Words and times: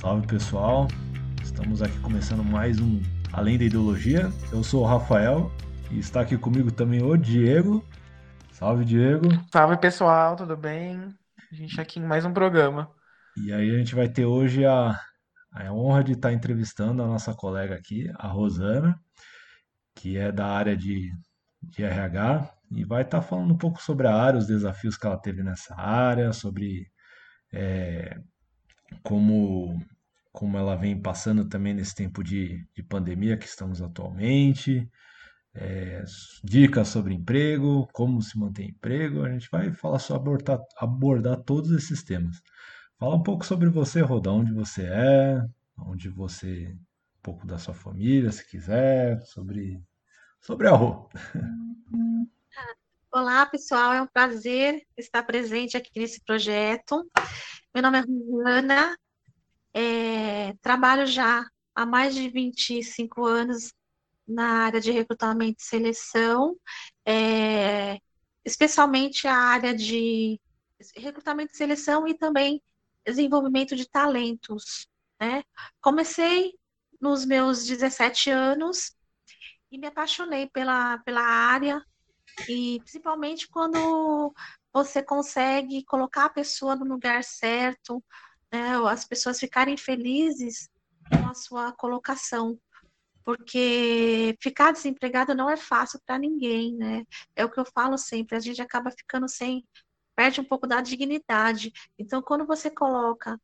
Salve 0.00 0.26
pessoal, 0.26 0.88
estamos 1.42 1.82
aqui 1.82 1.98
começando 2.00 2.42
mais 2.42 2.80
um 2.80 3.02
Além 3.34 3.58
da 3.58 3.64
Ideologia. 3.64 4.30
Eu 4.50 4.64
sou 4.64 4.82
o 4.82 4.86
Rafael 4.86 5.52
e 5.90 5.98
está 5.98 6.22
aqui 6.22 6.38
comigo 6.38 6.72
também 6.72 7.02
o 7.02 7.14
Diego. 7.18 7.86
Salve 8.50 8.86
Diego. 8.86 9.26
Salve 9.52 9.76
pessoal, 9.76 10.36
tudo 10.36 10.56
bem? 10.56 11.14
A 11.52 11.54
gente 11.54 11.78
aqui 11.78 12.00
em 12.00 12.02
mais 12.02 12.24
um 12.24 12.32
programa. 12.32 12.90
E 13.36 13.52
aí 13.52 13.74
a 13.74 13.76
gente 13.76 13.94
vai 13.94 14.08
ter 14.08 14.24
hoje 14.24 14.64
a, 14.64 14.98
a 15.52 15.70
honra 15.70 16.02
de 16.02 16.12
estar 16.12 16.32
entrevistando 16.32 17.02
a 17.02 17.06
nossa 17.06 17.34
colega 17.34 17.74
aqui, 17.74 18.10
a 18.16 18.26
Rosana, 18.26 18.98
que 19.94 20.16
é 20.16 20.32
da 20.32 20.46
área 20.46 20.74
de, 20.74 21.12
de 21.62 21.84
RH 21.84 22.50
e 22.70 22.86
vai 22.86 23.02
estar 23.02 23.20
falando 23.20 23.52
um 23.52 23.58
pouco 23.58 23.82
sobre 23.82 24.06
a 24.06 24.14
área, 24.14 24.38
os 24.38 24.46
desafios 24.46 24.96
que 24.96 25.06
ela 25.06 25.20
teve 25.20 25.42
nessa 25.42 25.78
área, 25.78 26.32
sobre 26.32 26.86
é, 27.52 28.18
como, 29.02 29.78
como 30.32 30.56
ela 30.56 30.76
vem 30.76 31.00
passando 31.00 31.48
também 31.48 31.74
nesse 31.74 31.94
tempo 31.94 32.22
de, 32.22 32.66
de 32.74 32.82
pandemia 32.82 33.36
que 33.36 33.46
estamos 33.46 33.82
atualmente, 33.82 34.88
é, 35.54 36.04
dicas 36.44 36.88
sobre 36.88 37.14
emprego, 37.14 37.88
como 37.92 38.22
se 38.22 38.38
manter 38.38 38.64
emprego. 38.64 39.24
A 39.24 39.30
gente 39.30 39.48
vai 39.50 39.72
falar 39.72 39.98
sobre 39.98 40.22
abordar, 40.22 40.60
abordar 40.76 41.42
todos 41.42 41.70
esses 41.72 42.02
temas. 42.02 42.40
Fala 42.98 43.16
um 43.16 43.22
pouco 43.22 43.44
sobre 43.44 43.68
você, 43.68 44.00
Roda, 44.00 44.30
onde 44.30 44.52
você 44.52 44.84
é, 44.84 45.44
onde 45.78 46.08
você, 46.08 46.68
um 46.68 47.22
pouco 47.22 47.46
da 47.46 47.58
sua 47.58 47.74
família, 47.74 48.30
se 48.30 48.48
quiser, 48.48 49.20
sobre, 49.22 49.82
sobre 50.40 50.68
a 50.68 50.72
Rô. 50.72 51.08
Olá, 53.12 53.44
pessoal, 53.46 53.92
é 53.92 54.00
um 54.00 54.06
prazer 54.06 54.86
estar 54.96 55.24
presente 55.24 55.76
aqui 55.76 55.98
nesse 55.98 56.22
projeto. 56.22 57.10
Meu 57.74 57.82
nome 57.82 57.98
é 57.98 58.02
Rosana, 58.02 58.96
é, 59.74 60.54
trabalho 60.60 61.06
já 61.06 61.46
há 61.74 61.86
mais 61.86 62.14
de 62.14 62.28
25 62.28 63.24
anos 63.24 63.72
na 64.26 64.64
área 64.64 64.80
de 64.80 64.90
recrutamento 64.90 65.60
e 65.60 65.64
seleção, 65.64 66.56
é, 67.04 67.98
especialmente 68.44 69.26
a 69.26 69.34
área 69.34 69.74
de 69.74 70.40
recrutamento 70.96 71.52
e 71.52 71.56
seleção 71.56 72.06
e 72.06 72.14
também 72.14 72.62
desenvolvimento 73.04 73.74
de 73.74 73.88
talentos. 73.88 74.86
Né? 75.20 75.42
Comecei 75.80 76.54
nos 77.00 77.24
meus 77.24 77.66
17 77.66 78.30
anos 78.30 78.94
e 79.70 79.78
me 79.78 79.86
apaixonei 79.86 80.48
pela, 80.48 80.98
pela 80.98 81.22
área, 81.22 81.84
e 82.48 82.78
principalmente 82.80 83.48
quando 83.48 84.34
você 84.72 85.02
consegue 85.02 85.84
colocar 85.84 86.26
a 86.26 86.30
pessoa 86.30 86.76
no 86.76 86.84
lugar 86.84 87.22
certo, 87.24 88.02
né, 88.52 88.76
as 88.88 89.04
pessoas 89.04 89.38
ficarem 89.38 89.76
felizes 89.76 90.68
com 91.08 91.28
a 91.28 91.34
sua 91.34 91.72
colocação. 91.72 92.58
Porque 93.24 94.36
ficar 94.40 94.72
desempregado 94.72 95.34
não 95.34 95.50
é 95.50 95.56
fácil 95.56 96.00
para 96.06 96.18
ninguém, 96.18 96.74
né? 96.74 97.04
É 97.36 97.44
o 97.44 97.50
que 97.50 97.60
eu 97.60 97.66
falo 97.66 97.98
sempre, 97.98 98.36
a 98.36 98.40
gente 98.40 98.62
acaba 98.62 98.90
ficando 98.90 99.28
sem, 99.28 99.64
perde 100.16 100.40
um 100.40 100.44
pouco 100.44 100.66
da 100.66 100.80
dignidade. 100.80 101.72
Então, 101.98 102.22
quando 102.22 102.46
você 102.46 102.70
coloca 102.70 103.38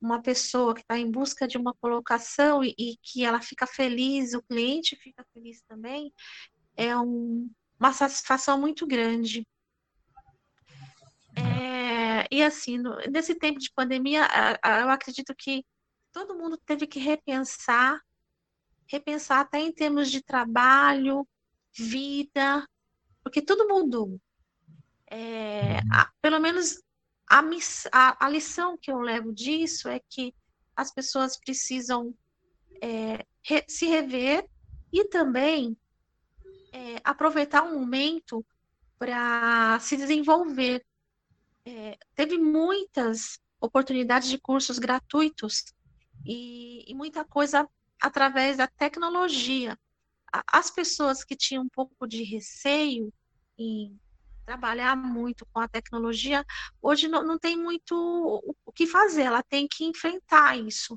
uma 0.00 0.20
pessoa 0.20 0.74
que 0.74 0.80
está 0.80 0.98
em 0.98 1.10
busca 1.10 1.46
de 1.46 1.56
uma 1.56 1.72
colocação 1.74 2.62
e, 2.62 2.74
e, 2.78 2.96
que 3.02 3.24
ela 3.24 3.40
fica 3.40 3.66
feliz, 3.66 4.34
o 4.34 4.42
cliente 4.42 4.96
fica 4.96 5.24
feliz 5.32 5.62
também, 5.68 6.12
é 6.76 6.96
um, 6.96 7.48
uma 7.78 7.92
satisfação 7.92 8.60
muito 8.60 8.86
grande. 8.86 9.46
É, 11.36 11.91
e 12.32 12.42
assim, 12.42 12.78
no, 12.78 12.96
nesse 13.10 13.34
tempo 13.34 13.58
de 13.58 13.70
pandemia, 13.74 14.26
eu 14.80 14.88
acredito 14.88 15.34
que 15.36 15.62
todo 16.10 16.34
mundo 16.34 16.56
teve 16.64 16.86
que 16.86 16.98
repensar, 16.98 18.00
repensar 18.90 19.40
até 19.40 19.58
em 19.60 19.70
termos 19.70 20.10
de 20.10 20.22
trabalho, 20.22 21.28
vida, 21.76 22.66
porque 23.22 23.42
tudo 23.42 23.68
mudou. 23.68 24.18
É, 25.10 25.76
a, 25.92 26.10
pelo 26.22 26.40
menos 26.40 26.82
a, 27.28 27.42
a, 27.92 28.26
a, 28.26 28.30
lição 28.30 28.78
que 28.80 28.90
eu 28.90 28.98
levo 28.98 29.30
disso 29.30 29.86
é 29.90 30.00
que 30.08 30.34
as 30.74 30.90
pessoas 30.90 31.38
precisam 31.38 32.14
é, 32.80 33.26
re, 33.42 33.62
se 33.68 33.84
rever 33.84 34.48
e 34.90 35.04
também 35.04 35.76
é, 36.72 36.96
aproveitar 37.04 37.62
um 37.62 37.78
momento 37.78 38.42
para 38.98 39.78
se 39.80 39.98
desenvolver. 39.98 40.82
É, 41.64 41.96
teve 42.14 42.38
muitas 42.38 43.38
oportunidades 43.60 44.28
de 44.28 44.38
cursos 44.38 44.78
gratuitos 44.78 45.64
e, 46.26 46.90
e, 46.90 46.94
muita 46.94 47.24
coisa 47.24 47.68
através 48.00 48.56
da 48.56 48.66
tecnologia. 48.66 49.78
As 50.46 50.70
pessoas 50.70 51.24
que 51.24 51.36
tinham 51.36 51.62
um 51.62 51.68
pouco 51.68 52.06
de 52.06 52.22
receio 52.24 53.12
em 53.56 53.98
trabalhar 54.44 54.96
muito 54.96 55.46
com 55.52 55.60
a 55.60 55.68
tecnologia, 55.68 56.44
hoje 56.80 57.06
não, 57.06 57.22
não 57.24 57.38
tem 57.38 57.56
muito 57.56 57.94
o 58.64 58.72
que 58.72 58.86
fazer, 58.86 59.22
ela 59.22 59.42
tem 59.42 59.68
que 59.68 59.84
enfrentar 59.84 60.58
isso. 60.58 60.96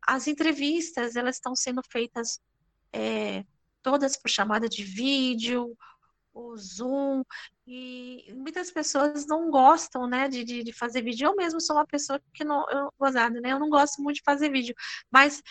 As 0.00 0.28
entrevistas, 0.28 1.16
elas 1.16 1.36
estão 1.36 1.56
sendo 1.56 1.82
feitas 1.90 2.38
é, 2.92 3.44
todas 3.82 4.16
por 4.16 4.30
chamada 4.30 4.68
de 4.68 4.84
vídeo, 4.84 5.76
o 6.32 6.56
Zoom, 6.56 7.24
e 7.66 8.32
muitas 8.34 8.70
pessoas 8.70 9.26
não 9.26 9.50
gostam, 9.50 10.06
né, 10.06 10.28
de, 10.28 10.44
de, 10.44 10.62
de, 10.62 10.72
fazer 10.72 11.02
vídeo. 11.02 11.26
Eu 11.26 11.36
mesmo 11.36 11.60
sou 11.60 11.76
uma 11.76 11.86
pessoa 11.86 12.20
que 12.34 12.44
não, 12.44 12.66
eu, 12.70 12.92
né, 13.40 13.52
eu 13.52 13.58
não 13.58 13.70
gosto 13.70 14.02
muito 14.02 14.16
de 14.16 14.22
fazer 14.22 14.50
vídeo, 14.50 14.74
mas 15.10 15.42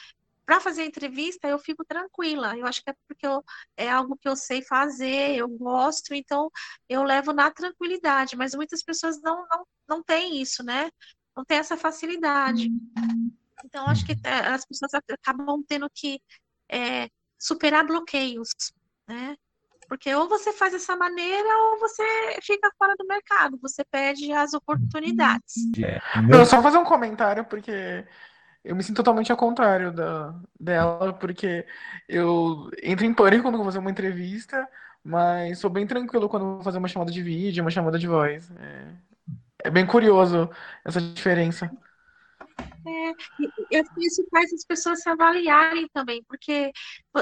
para 0.46 0.60
fazer 0.60 0.86
entrevista 0.86 1.48
eu 1.48 1.58
fico 1.58 1.84
tranquila. 1.86 2.58
Eu 2.58 2.66
acho 2.68 2.84
que 2.84 2.90
é 2.90 2.96
porque 3.08 3.26
eu, 3.26 3.44
é 3.78 3.90
algo 3.90 4.18
que 4.18 4.28
eu 4.28 4.36
sei 4.36 4.62
fazer, 4.62 5.36
eu 5.36 5.48
gosto, 5.48 6.14
então 6.14 6.52
eu 6.88 7.04
levo 7.04 7.34
na 7.34 7.50
tranquilidade. 7.50 8.36
Mas 8.36 8.54
muitas 8.54 8.84
pessoas 8.84 9.22
não, 9.22 9.48
não, 9.50 9.66
não 9.88 10.04
têm 10.04 10.42
isso, 10.42 10.64
né? 10.64 10.92
Não 11.36 11.44
tem 11.44 11.58
essa 11.58 11.78
facilidade. 11.78 12.70
Então 13.66 13.88
acho 13.88 14.06
que 14.06 14.14
é, 14.24 14.48
as 14.48 14.66
pessoas 14.66 14.92
acabam 14.94 15.64
tendo 15.68 15.90
que 15.90 16.22
é, 16.70 17.10
superar 17.40 17.86
bloqueios, 17.86 18.50
né? 19.08 19.36
Porque 19.88 20.14
ou 20.14 20.28
você 20.28 20.52
faz 20.54 20.74
dessa 20.74 20.96
maneira 20.96 21.48
ou 21.58 21.80
você 21.80 22.04
fica 22.42 22.72
fora 22.78 22.96
do 22.98 23.06
mercado, 23.08 23.58
você 23.62 23.84
perde 23.84 24.32
as 24.32 24.54
oportunidades. 24.54 25.54
É. 25.84 26.00
Eu 26.30 26.46
só 26.46 26.62
fazer 26.62 26.78
um 26.78 26.84
comentário, 26.84 27.46
porque 27.46 28.06
eu 28.64 28.76
me 28.76 28.84
sinto 28.84 28.98
totalmente 28.98 29.32
ao 29.32 29.38
contrário 29.38 29.92
da, 29.92 30.34
dela, 30.60 31.14
porque 31.14 31.66
eu 32.08 32.70
entro 32.82 33.06
em 33.06 33.14
pânico 33.14 33.44
quando 33.44 33.58
vou 33.58 33.66
fazer 33.66 33.80
uma 33.80 33.92
entrevista, 33.92 34.68
mas 35.04 35.60
sou 35.60 35.70
bem 35.70 35.86
tranquilo 35.86 36.30
quando 36.30 36.46
vou 36.56 36.64
fazer 36.64 36.78
uma 36.78 36.88
chamada 36.88 37.12
de 37.12 37.22
vídeo, 37.22 37.64
uma 37.64 37.72
chamada 37.72 38.00
de 38.00 38.08
voz. 38.08 38.50
É, 38.60 38.86
é 39.66 39.70
bem 39.70 39.86
curioso 39.86 40.50
essa 40.86 41.02
diferença. 41.02 41.70
É, 42.86 43.12
e 43.40 44.06
isso 44.06 44.26
faz 44.30 44.52
as 44.54 44.66
pessoas 44.66 45.02
se 45.02 45.10
avaliarem 45.10 45.88
também, 45.94 46.24
porque 46.24 46.72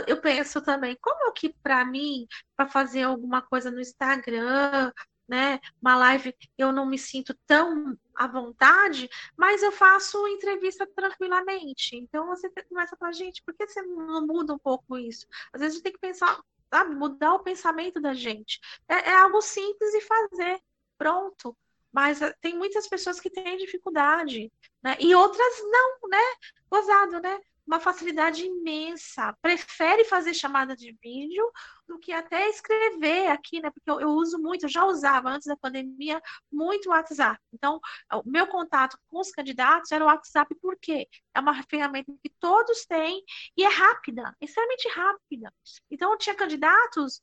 eu 0.07 0.19
penso 0.19 0.61
também, 0.61 0.97
como 0.99 1.31
que 1.33 1.53
para 1.61 1.85
mim, 1.85 2.27
para 2.55 2.67
fazer 2.67 3.03
alguma 3.03 3.41
coisa 3.41 3.69
no 3.69 3.79
Instagram, 3.79 4.91
né, 5.27 5.59
uma 5.81 5.95
live, 5.95 6.35
eu 6.57 6.71
não 6.73 6.85
me 6.85 6.97
sinto 6.97 7.33
tão 7.47 7.97
à 8.15 8.27
vontade, 8.27 9.09
mas 9.37 9.63
eu 9.63 9.71
faço 9.71 10.27
entrevista 10.27 10.85
tranquilamente. 10.95 11.95
Então 11.95 12.27
você 12.27 12.49
começa 12.67 12.97
a 12.99 13.11
gente, 13.11 13.41
por 13.43 13.53
que 13.53 13.65
você 13.67 13.81
não 13.81 14.25
muda 14.27 14.53
um 14.53 14.59
pouco 14.59 14.97
isso? 14.97 15.25
Às 15.53 15.61
vezes 15.61 15.75
a 15.75 15.77
gente 15.77 15.83
tem 15.83 15.93
que 15.93 15.99
pensar, 15.99 16.41
sabe, 16.73 16.95
mudar 16.95 17.35
o 17.35 17.43
pensamento 17.43 18.01
da 18.01 18.13
gente. 18.13 18.59
É, 18.89 19.11
é 19.11 19.15
algo 19.15 19.41
simples 19.41 19.91
de 19.91 20.01
fazer, 20.01 20.59
pronto 20.97 21.55
mas 21.91 22.21
eh, 22.21 22.33
tem 22.41 22.57
muitas 22.57 22.87
pessoas 22.87 23.19
que 23.19 23.29
têm 23.29 23.57
dificuldade, 23.57 24.51
né? 24.83 24.95
E 24.99 25.13
outras 25.15 25.61
não, 25.63 26.09
né? 26.09 26.23
Gozado, 26.69 27.19
né? 27.19 27.39
Uma 27.67 27.79
facilidade 27.79 28.45
imensa. 28.45 29.35
Prefere 29.41 30.03
fazer 30.05 30.33
chamada 30.33 30.75
de 30.75 30.97
vídeo 31.01 31.49
do 31.87 31.99
que 31.99 32.11
até 32.11 32.49
escrever 32.49 33.27
aqui, 33.27 33.61
né? 33.61 33.69
Porque 33.69 33.89
eu, 33.89 34.01
eu 34.01 34.09
uso 34.09 34.39
muito, 34.39 34.65
eu 34.65 34.69
já 34.69 34.85
usava 34.85 35.29
antes 35.29 35.47
da 35.47 35.57
pandemia 35.57 36.21
muito 36.51 36.87
o 36.87 36.91
WhatsApp. 36.91 37.39
Então, 37.53 37.79
o 38.13 38.29
meu 38.29 38.47
contato 38.47 38.97
com 39.07 39.19
os 39.19 39.31
candidatos 39.31 39.91
era 39.91 40.03
o 40.03 40.07
WhatsApp, 40.07 40.55
porque 40.61 41.07
é 41.33 41.39
uma 41.39 41.61
ferramenta 41.63 42.11
que 42.23 42.29
todos 42.39 42.85
têm 42.85 43.23
e 43.55 43.63
é 43.63 43.69
rápida, 43.69 44.35
extremamente 44.41 44.87
rápida. 44.89 45.53
Então, 45.89 46.17
tinha 46.17 46.35
candidatos 46.35 47.21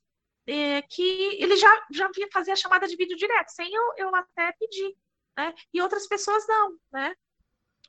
é, 0.49 0.83
que 0.83 1.03
ele 1.43 1.57
já, 1.57 1.87
já 1.93 2.11
via 2.15 2.29
fazer 2.33 2.53
a 2.53 2.57
chamada 2.57 2.89
de 2.89 2.97
vídeo 2.97 3.17
direto, 3.17 3.51
sem 3.51 3.73
eu, 3.73 3.93
eu 3.99 4.15
até 4.15 4.53
pedir, 4.53 4.97
né? 5.37 5.55
E 5.73 5.81
outras 5.83 6.09
pessoas 6.09 6.47
não, 6.49 6.79
né? 6.91 7.15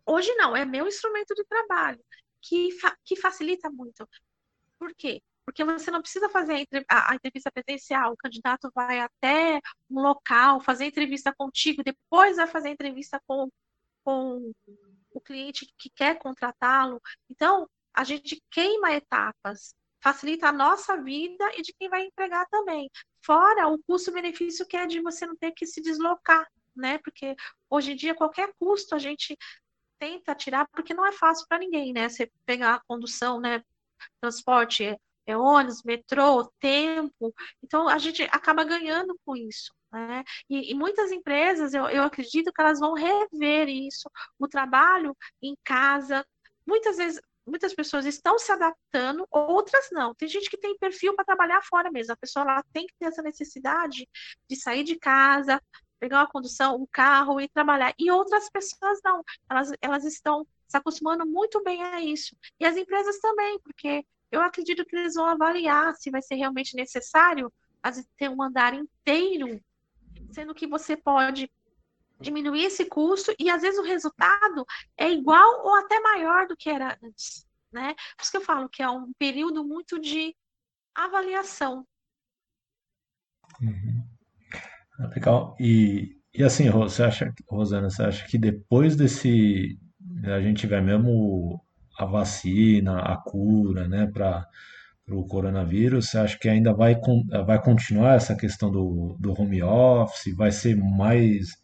Hoje 0.06 0.34
não, 0.36 0.56
é 0.56 0.66
meu 0.66 0.88
instrumento 0.88 1.34
de 1.34 1.46
trabalho, 1.46 2.04
que, 2.42 2.72
fa 2.80 2.98
que 3.06 3.16
facilita 3.16 3.70
muito. 3.70 4.08
Por 4.78 4.94
quê? 4.96 5.22
Porque 5.46 5.64
você 5.64 5.90
não 5.90 6.02
precisa 6.02 6.30
fazer 6.30 6.68
a, 6.90 7.12
a 7.14 7.16
entrevista 7.16 7.52
presencial, 7.52 8.14
o 8.14 8.18
candidato 8.18 8.70
vai 8.76 9.00
até 9.00 9.60
um 9.90 10.02
local, 10.02 10.62
fazer 10.62 10.86
entrevista 10.86 11.34
contigo, 11.36 11.84
depois 11.84 12.38
vai 12.38 12.48
fazer 12.48 12.70
entrevista 12.70 13.22
com, 13.26 13.50
com 14.04 14.52
o 15.12 15.22
cliente 15.22 15.68
que 15.78 15.90
quer 15.90 16.20
contratá-lo. 16.20 17.02
Então, 17.30 17.68
a 17.94 18.04
gente 18.04 18.42
queima 18.52 18.94
etapas, 18.94 19.74
facilita 20.02 20.48
a 20.50 20.54
nossa 20.54 20.98
vida 20.98 21.46
e 21.58 21.62
de 21.62 21.74
quem 21.74 21.90
vai 21.90 22.06
empregar 22.06 22.48
também. 22.50 22.90
Fora 23.24 23.68
o 23.68 23.80
custo-benefício 23.84 24.66
que 24.66 24.78
é 24.78 24.86
de 24.86 25.02
você 25.02 25.26
não 25.26 25.36
ter 25.36 25.52
que 25.52 25.66
se 25.66 25.82
deslocar, 25.82 26.48
né? 26.76 26.98
Porque 27.00 27.36
hoje 27.70 27.92
em 27.92 27.96
dia 27.96 28.16
qualquer 28.16 28.52
custo 28.60 28.96
a 28.96 29.00
gente 29.00 29.38
tenta 30.00 30.34
tirar, 30.34 30.68
porque 30.72 30.94
não 30.94 31.06
é 31.06 31.12
fácil 31.12 31.46
para 31.48 31.60
ninguém, 31.60 31.94
né? 31.94 32.08
Você 32.08 32.32
pegar 32.46 32.76
a 32.76 32.82
condução, 32.88 33.40
né? 33.40 33.62
Transporte, 34.22 34.86
é, 34.86 34.98
é 35.28 35.38
ônibus, 35.38 35.84
metrô, 35.84 36.52
tempo. 36.60 37.34
Então 37.62 37.88
a 37.90 37.98
gente 37.98 38.24
acaba 38.32 38.64
ganhando 38.64 39.20
com 39.26 39.36
isso. 39.36 39.74
Né? 39.92 40.24
E, 40.50 40.72
e, 40.72 40.76
muitas 40.76 41.12
empresas, 41.12 41.74
eu, 41.74 41.88
eu 41.90 42.04
acredito 42.04 42.52
que 42.54 42.62
elas 42.62 42.80
vão 42.80 42.94
rever 42.94 43.68
isso, 43.68 44.10
o 44.38 44.48
trabalho 44.48 45.18
em 45.42 45.56
casa. 45.64 46.26
Muitas 46.66 46.98
vezes, 46.98 47.20
muitas 47.50 47.74
pessoas 47.74 48.06
estão 48.06 48.38
se 48.38 48.52
adaptando, 48.52 49.28
outras 49.32 49.90
não. 49.92 50.14
Tem 50.16 50.28
gente 50.28 50.50
que 50.50 50.58
tem 50.58 50.78
perfil 50.78 51.16
para 51.16 51.26
trabalhar 51.26 51.62
fora 51.64 51.92
mesmo. 51.92 52.14
A 52.14 52.18
pessoa 52.18 52.44
ela 52.44 52.64
tem 52.74 52.88
que 52.88 52.94
ter 53.00 53.06
essa 53.06 53.22
necessidade 53.22 54.08
de 54.50 54.56
sair 54.56 54.84
de 54.84 54.98
casa, 54.98 55.62
pegar 56.00 56.20
uma 56.20 56.30
condução, 56.30 56.76
um 56.76 56.88
carro 56.92 57.42
e 57.42 57.50
trabalhar. 57.50 57.94
E 57.98 58.12
outras 58.12 58.50
pessoas 58.50 59.00
não. 59.04 59.24
Elas, 59.50 59.72
elas 59.82 60.06
estão 60.06 60.46
se 60.68 60.78
acostumando 60.78 61.26
muito 61.26 61.62
bem 61.64 61.84
a 61.84 62.02
isso. 62.02 62.36
E 62.60 62.66
as 62.66 62.78
empresas 62.78 63.20
também, 63.20 63.60
porque 63.60 64.06
eu 64.32 64.42
acredito 64.42 64.86
que 64.86 64.96
eles 64.96 65.16
vão 65.16 65.26
avaliar 65.26 65.96
se 65.96 66.12
vai 66.12 66.22
ser 66.22 66.36
realmente 66.36 66.76
necessário 66.76 67.52
ter 68.18 68.30
um 68.30 68.42
andar 68.42 68.74
inteiro 68.74 69.60
sendo 70.32 70.54
que 70.54 70.68
você 70.68 70.96
pode 70.96 71.50
diminuir 72.20 72.66
esse 72.66 72.86
custo 72.86 73.34
e 73.40 73.50
às 73.50 73.62
vezes 73.62 73.80
o 73.80 73.84
resultado 73.84 74.66
é 74.98 75.10
igual 75.10 75.66
ou 75.66 75.76
até 75.76 76.00
maior 76.00 76.48
do 76.48 76.56
que 76.56 76.70
era 76.70 76.98
antes, 77.04 77.46
né? 77.72 77.94
Por 78.16 78.24
isso 78.24 78.32
que 78.32 78.38
eu 78.38 78.42
falo 78.42 78.70
que 78.70 78.84
é 78.84 78.90
um 78.90 79.12
período 79.18 79.64
muito 79.64 80.00
de 80.00 80.36
avaliação. 80.94 81.86
Uhum. 83.62 84.04
Ah, 85.00 85.08
legal. 85.08 85.56
E, 85.60 86.18
e 86.34 86.44
assim, 86.44 86.70
você 86.70 87.04
acha, 87.04 87.34
Rosana, 87.48 87.90
você 87.90 88.04
acha 88.04 88.28
que 88.28 88.38
depois 88.38 88.96
desse 88.96 89.80
a 90.26 90.42
gente 90.42 90.62
tiver 90.62 90.82
mesmo 90.82 91.64
a 91.98 92.06
vacina, 92.06 93.00
a 93.00 93.18
cura, 93.18 93.88
né, 93.88 94.08
para 94.08 94.46
para 95.10 95.18
o 95.18 95.26
coronavírus, 95.26 96.10
você 96.10 96.20
acha 96.20 96.38
que 96.38 96.48
ainda 96.48 96.72
vai, 96.72 96.96
vai 97.44 97.60
continuar 97.60 98.14
essa 98.14 98.36
questão 98.36 98.70
do, 98.70 99.18
do 99.20 99.34
home 99.34 99.64
office? 99.64 100.36
Vai 100.36 100.52
ser 100.52 100.78
mais 100.78 101.58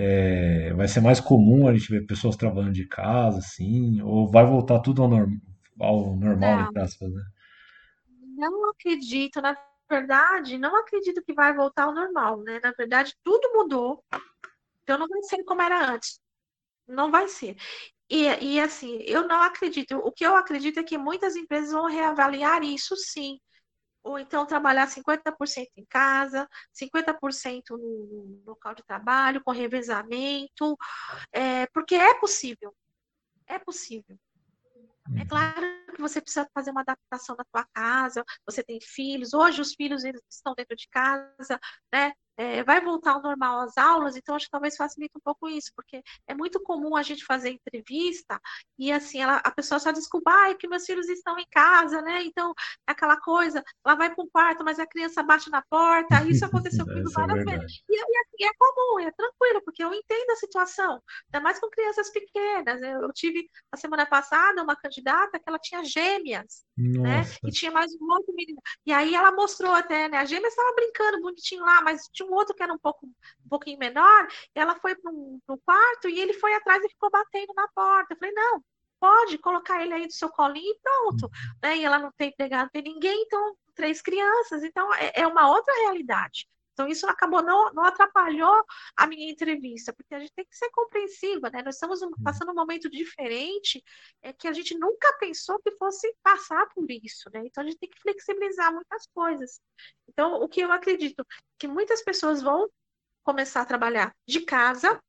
é, 0.00 0.72
vai 0.74 0.86
ser 0.86 1.00
mais 1.00 1.18
comum 1.18 1.66
a 1.66 1.72
gente 1.74 1.90
ver 1.90 2.06
pessoas 2.06 2.36
trabalhando 2.36 2.72
de 2.72 2.86
casa, 2.86 3.38
assim? 3.38 4.00
Ou 4.02 4.30
vai 4.30 4.46
voltar 4.46 4.78
tudo 4.78 5.02
ao, 5.02 5.08
norm, 5.08 5.32
ao 5.80 6.14
normal, 6.14 6.60
entre 6.60 6.80
aspas, 6.80 7.12
né? 7.12 7.22
Não 8.36 8.70
acredito, 8.70 9.42
na 9.42 9.56
verdade, 9.90 10.56
não 10.56 10.76
acredito 10.76 11.20
que 11.24 11.32
vai 11.32 11.52
voltar 11.52 11.84
ao 11.84 11.94
normal, 11.94 12.40
né? 12.44 12.60
Na 12.62 12.70
verdade, 12.70 13.12
tudo 13.24 13.50
mudou. 13.54 14.04
Então 14.84 14.98
não 14.98 15.08
vai 15.08 15.22
ser 15.24 15.42
como 15.42 15.62
era 15.62 15.90
antes. 15.90 16.20
Não 16.86 17.10
vai 17.10 17.26
ser. 17.26 17.56
E, 18.08 18.24
e 18.54 18.60
assim, 18.60 18.98
eu 19.02 19.26
não 19.26 19.42
acredito. 19.42 19.96
O 19.96 20.12
que 20.12 20.24
eu 20.24 20.36
acredito 20.36 20.78
é 20.78 20.84
que 20.84 20.96
muitas 20.96 21.34
empresas 21.34 21.72
vão 21.72 21.86
reavaliar 21.86 22.62
isso 22.62 22.96
sim. 22.96 23.40
Ou 24.02 24.18
então 24.18 24.46
trabalhar 24.46 24.86
50% 24.86 25.66
em 25.76 25.84
casa, 25.84 26.48
50% 26.72 27.76
no 27.76 28.42
local 28.46 28.74
de 28.74 28.84
trabalho, 28.84 29.42
com 29.42 29.50
revezamento, 29.50 30.76
é, 31.32 31.66
porque 31.66 31.94
é 31.94 32.14
possível. 32.14 32.74
É 33.46 33.58
possível. 33.58 34.18
É 35.16 35.22
uhum. 35.22 35.26
claro 35.28 35.66
que 35.94 36.00
você 36.00 36.20
precisa 36.20 36.48
fazer 36.54 36.70
uma 36.70 36.82
adaptação 36.82 37.34
na 37.36 37.44
tua 37.44 37.66
casa, 37.72 38.24
você 38.44 38.62
tem 38.62 38.78
filhos, 38.80 39.32
hoje 39.32 39.60
os 39.60 39.74
filhos 39.74 40.04
eles 40.04 40.20
estão 40.30 40.54
dentro 40.54 40.76
de 40.76 40.86
casa, 40.88 41.58
né? 41.92 42.12
É, 42.38 42.62
vai 42.62 42.80
voltar 42.80 43.14
ao 43.14 43.22
normal 43.22 43.60
as 43.60 43.76
aulas, 43.76 44.16
então 44.16 44.36
acho 44.36 44.46
que 44.46 44.50
talvez 44.52 44.76
facilite 44.76 45.12
um 45.16 45.20
pouco 45.20 45.48
isso, 45.48 45.72
porque 45.74 46.02
é 46.26 46.34
muito 46.34 46.62
comum 46.62 46.96
a 46.96 47.02
gente 47.02 47.24
fazer 47.24 47.50
entrevista 47.50 48.40
e 48.78 48.92
assim, 48.92 49.20
ela, 49.20 49.38
a 49.44 49.50
pessoa 49.50 49.80
só 49.80 49.90
desculpa, 49.90 50.30
ah, 50.30 50.50
é 50.50 50.54
que 50.54 50.68
meus 50.68 50.84
filhos 50.84 51.08
estão 51.08 51.36
em 51.36 51.46
casa, 51.50 52.00
né? 52.00 52.22
Então, 52.22 52.54
é 52.86 52.92
aquela 52.92 53.16
coisa, 53.16 53.64
ela 53.84 53.96
vai 53.96 54.14
para 54.14 54.24
um 54.24 54.28
quarto, 54.28 54.64
mas 54.64 54.78
a 54.78 54.86
criança 54.86 55.20
bate 55.22 55.50
na 55.50 55.62
porta, 55.62 56.24
isso 56.28 56.44
aconteceu 56.44 56.84
comigo 56.86 57.10
é 57.10 57.12
várias 57.12 57.44
vezes. 57.44 57.82
E, 57.88 57.96
e, 57.96 58.24
e, 58.38 58.44
é 58.44 58.50
comum, 58.56 59.00
é 59.00 59.10
tranquilo, 59.10 59.60
porque 59.64 59.82
eu 59.82 59.92
entendo 59.92 60.30
a 60.30 60.36
situação, 60.36 61.02
ainda 61.26 61.42
mais 61.42 61.58
com 61.58 61.68
crianças 61.68 62.08
pequenas. 62.10 62.80
Eu, 62.82 63.02
eu 63.02 63.12
tive 63.12 63.48
a 63.72 63.76
semana 63.76 64.06
passada 64.06 64.62
uma 64.62 64.76
candidata 64.76 65.40
que 65.40 65.44
ela 65.48 65.58
tinha 65.58 65.84
gêmeas, 65.84 66.64
né? 66.76 67.22
E 67.44 67.50
tinha 67.50 67.72
mais 67.72 67.92
um 68.00 68.12
outro 68.12 68.32
menino. 68.32 68.60
E 68.86 68.92
aí 68.92 69.14
ela 69.14 69.32
mostrou 69.32 69.72
até, 69.72 70.08
né? 70.08 70.18
A 70.18 70.24
gêmea 70.24 70.48
estava 70.48 70.74
brincando 70.74 71.20
bonitinho 71.20 71.64
lá, 71.64 71.82
mas 71.82 72.08
tinha 72.12 72.27
outro 72.34 72.54
que 72.54 72.62
era 72.62 72.72
um 72.72 72.78
pouco 72.78 73.06
um 73.06 73.48
pouquinho 73.48 73.78
menor, 73.78 74.28
ela 74.54 74.74
foi 74.76 74.94
para 74.94 75.10
um, 75.10 75.40
quarto 75.64 76.08
e 76.08 76.20
ele 76.20 76.32
foi 76.34 76.54
atrás 76.54 76.84
e 76.84 76.88
ficou 76.88 77.10
batendo 77.10 77.52
na 77.54 77.68
porta. 77.68 78.14
Eu 78.14 78.18
falei, 78.18 78.34
não, 78.34 78.62
pode 79.00 79.38
colocar 79.38 79.82
ele 79.82 79.94
aí 79.94 80.06
do 80.06 80.12
seu 80.12 80.28
colinho 80.28 80.70
e 80.70 80.78
pronto. 80.80 81.24
Uhum. 81.24 81.30
Né? 81.62 81.76
E 81.78 81.84
ela 81.84 81.98
não 81.98 82.12
tem 82.12 82.28
empregado, 82.28 82.62
não 82.62 82.70
tem 82.70 82.82
ninguém, 82.82 83.22
então 83.22 83.56
três 83.74 84.02
crianças, 84.02 84.64
então 84.64 84.92
é, 84.94 85.12
é 85.14 85.26
uma 85.26 85.48
outra 85.50 85.72
realidade. 85.82 86.48
Então, 86.78 86.86
isso 86.86 87.08
acabou, 87.08 87.42
não, 87.42 87.72
não 87.72 87.82
atrapalhou 87.82 88.64
a 88.96 89.04
minha 89.08 89.28
entrevista, 89.28 89.92
porque 89.92 90.14
a 90.14 90.20
gente 90.20 90.32
tem 90.32 90.44
que 90.44 90.56
ser 90.56 90.70
compreensiva, 90.70 91.50
né? 91.50 91.60
Nós 91.60 91.74
estamos 91.74 92.00
uhum. 92.02 92.12
passando 92.22 92.52
um 92.52 92.54
momento 92.54 92.88
diferente, 92.88 93.82
é 94.22 94.32
que 94.32 94.46
a 94.46 94.52
gente 94.52 94.78
nunca 94.78 95.12
pensou 95.18 95.58
que 95.58 95.72
fosse 95.72 96.14
passar 96.22 96.68
por 96.68 96.88
isso, 96.88 97.28
né? 97.34 97.42
Então, 97.44 97.64
a 97.64 97.66
gente 97.66 97.80
tem 97.80 97.90
que 97.90 98.00
flexibilizar 98.00 98.72
muitas 98.72 99.08
coisas. 99.08 99.60
Então, 100.06 100.40
o 100.40 100.48
que 100.48 100.60
eu 100.60 100.70
acredito, 100.70 101.26
que 101.58 101.66
muitas 101.66 102.00
pessoas 102.00 102.40
vão 102.40 102.70
começar 103.24 103.62
a 103.62 103.66
trabalhar 103.66 104.14
de 104.24 104.42
casa, 104.42 105.02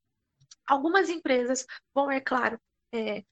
algumas 0.66 1.08
empresas 1.08 1.64
vão, 1.94 2.10
é 2.10 2.20
claro, 2.20 2.60
é, 2.92 3.22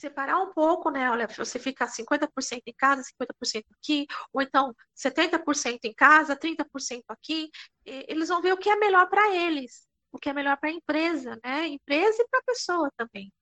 separar 0.00 0.38
um 0.38 0.52
pouco, 0.52 0.90
né? 0.90 1.10
Olha, 1.10 1.28
você 1.28 1.58
fica 1.58 1.86
50% 1.86 2.62
em 2.66 2.74
casa, 2.74 3.02
50% 3.02 3.64
aqui, 3.78 4.06
ou 4.32 4.40
então 4.40 4.74
70% 4.96 5.84
em 5.84 5.92
casa, 5.92 6.34
30% 6.36 7.04
aqui. 7.08 7.50
eles 7.84 8.28
vão 8.28 8.40
ver 8.40 8.54
o 8.54 8.56
que 8.56 8.70
é 8.70 8.76
melhor 8.76 9.08
para 9.08 9.34
eles, 9.34 9.86
o 10.10 10.18
que 10.18 10.30
é 10.30 10.32
melhor 10.32 10.56
para 10.56 10.70
a 10.70 10.72
empresa, 10.72 11.38
né? 11.44 11.68
Empresa 11.68 12.22
e 12.22 12.28
para 12.28 12.40
a 12.40 12.44
pessoa 12.44 12.90
também. 12.96 13.32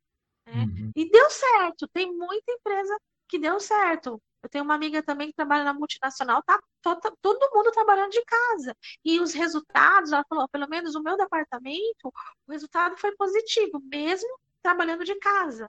Né? 0.47 0.65
Uhum. 0.65 0.93
E 0.97 1.09
deu 1.11 1.31
certo, 1.31 1.88
tem 1.88 2.12
muita 2.12 2.53
empresa 2.53 2.99
que 3.29 3.38
deu 3.38 3.61
certo. 3.61 4.21
Eu 4.43 4.49
tenho 4.49 4.65
uma 4.65 4.75
amiga 4.75 5.03
também 5.03 5.29
que 5.29 5.35
trabalha 5.35 5.65
na 5.65 5.75
multinacional, 5.75 6.43
tá 6.43 6.59
todo, 6.81 7.00
todo 7.21 7.50
mundo 7.53 7.73
trabalhando 7.73 8.11
de 8.11 8.25
casa. 8.25 8.77
E 9.05 9.21
os 9.21 9.33
resultados, 9.33 10.12
ela 10.12 10.25
falou, 10.29 10.49
pelo 10.49 10.69
menos 10.69 10.95
o 10.95 11.03
meu 11.03 11.17
departamento, 11.17 12.12
o 12.47 12.53
resultado 12.53 12.97
foi 12.97 13.15
positivo, 13.17 13.81
mesmo 13.85 14.29
trabalhando 14.62 15.05
de 15.05 15.15
casa. 15.17 15.69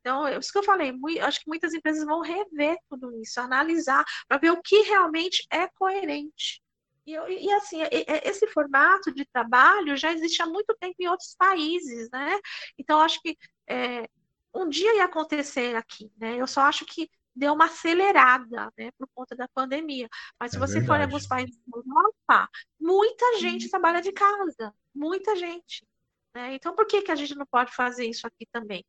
Então, 0.00 0.26
é 0.26 0.38
isso 0.38 0.52
que 0.52 0.58
eu 0.58 0.62
falei, 0.62 0.92
muito, 0.92 1.20
acho 1.22 1.40
que 1.40 1.48
muitas 1.48 1.74
empresas 1.74 2.04
vão 2.04 2.20
rever 2.20 2.76
tudo 2.88 3.12
isso, 3.20 3.40
analisar, 3.40 4.04
para 4.26 4.38
ver 4.38 4.50
o 4.50 4.62
que 4.62 4.82
realmente 4.82 5.46
é 5.50 5.68
coerente. 5.68 6.62
E, 7.06 7.12
e 7.12 7.52
assim, 7.52 7.78
esse 8.22 8.46
formato 8.48 9.12
de 9.12 9.24
trabalho 9.26 9.96
já 9.96 10.12
existe 10.12 10.42
há 10.42 10.46
muito 10.46 10.76
tempo 10.78 10.96
em 11.00 11.08
outros 11.08 11.34
países, 11.38 12.10
né? 12.10 12.38
Então, 12.78 13.00
acho 13.00 13.20
que 13.22 13.36
é, 13.68 14.06
um 14.54 14.68
dia 14.68 14.96
ia 14.96 15.04
acontecer 15.04 15.74
aqui, 15.74 16.10
né? 16.18 16.36
Eu 16.36 16.46
só 16.46 16.62
acho 16.62 16.84
que 16.84 17.08
deu 17.34 17.54
uma 17.54 17.66
acelerada, 17.66 18.72
né, 18.76 18.90
por 18.98 19.08
conta 19.14 19.36
da 19.36 19.46
pandemia. 19.48 20.08
Mas 20.40 20.50
se 20.50 20.56
é 20.56 20.60
você 20.60 20.80
verdade. 20.80 20.86
for 20.88 21.00
em 21.00 21.04
alguns 21.04 21.26
países 21.26 21.56
da 21.66 21.78
Europa, 21.78 22.50
muita 22.80 23.38
gente 23.38 23.66
hum. 23.66 23.70
trabalha 23.70 24.02
de 24.02 24.12
casa, 24.12 24.74
muita 24.92 25.36
gente. 25.36 25.86
Né? 26.34 26.54
Então, 26.54 26.74
por 26.74 26.86
que, 26.86 27.02
que 27.02 27.12
a 27.12 27.16
gente 27.16 27.36
não 27.36 27.46
pode 27.46 27.72
fazer 27.74 28.06
isso 28.06 28.26
aqui 28.26 28.46
também? 28.52 28.84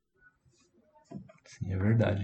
Sim, 1.50 1.74
é 1.74 1.78
verdade. 1.78 2.24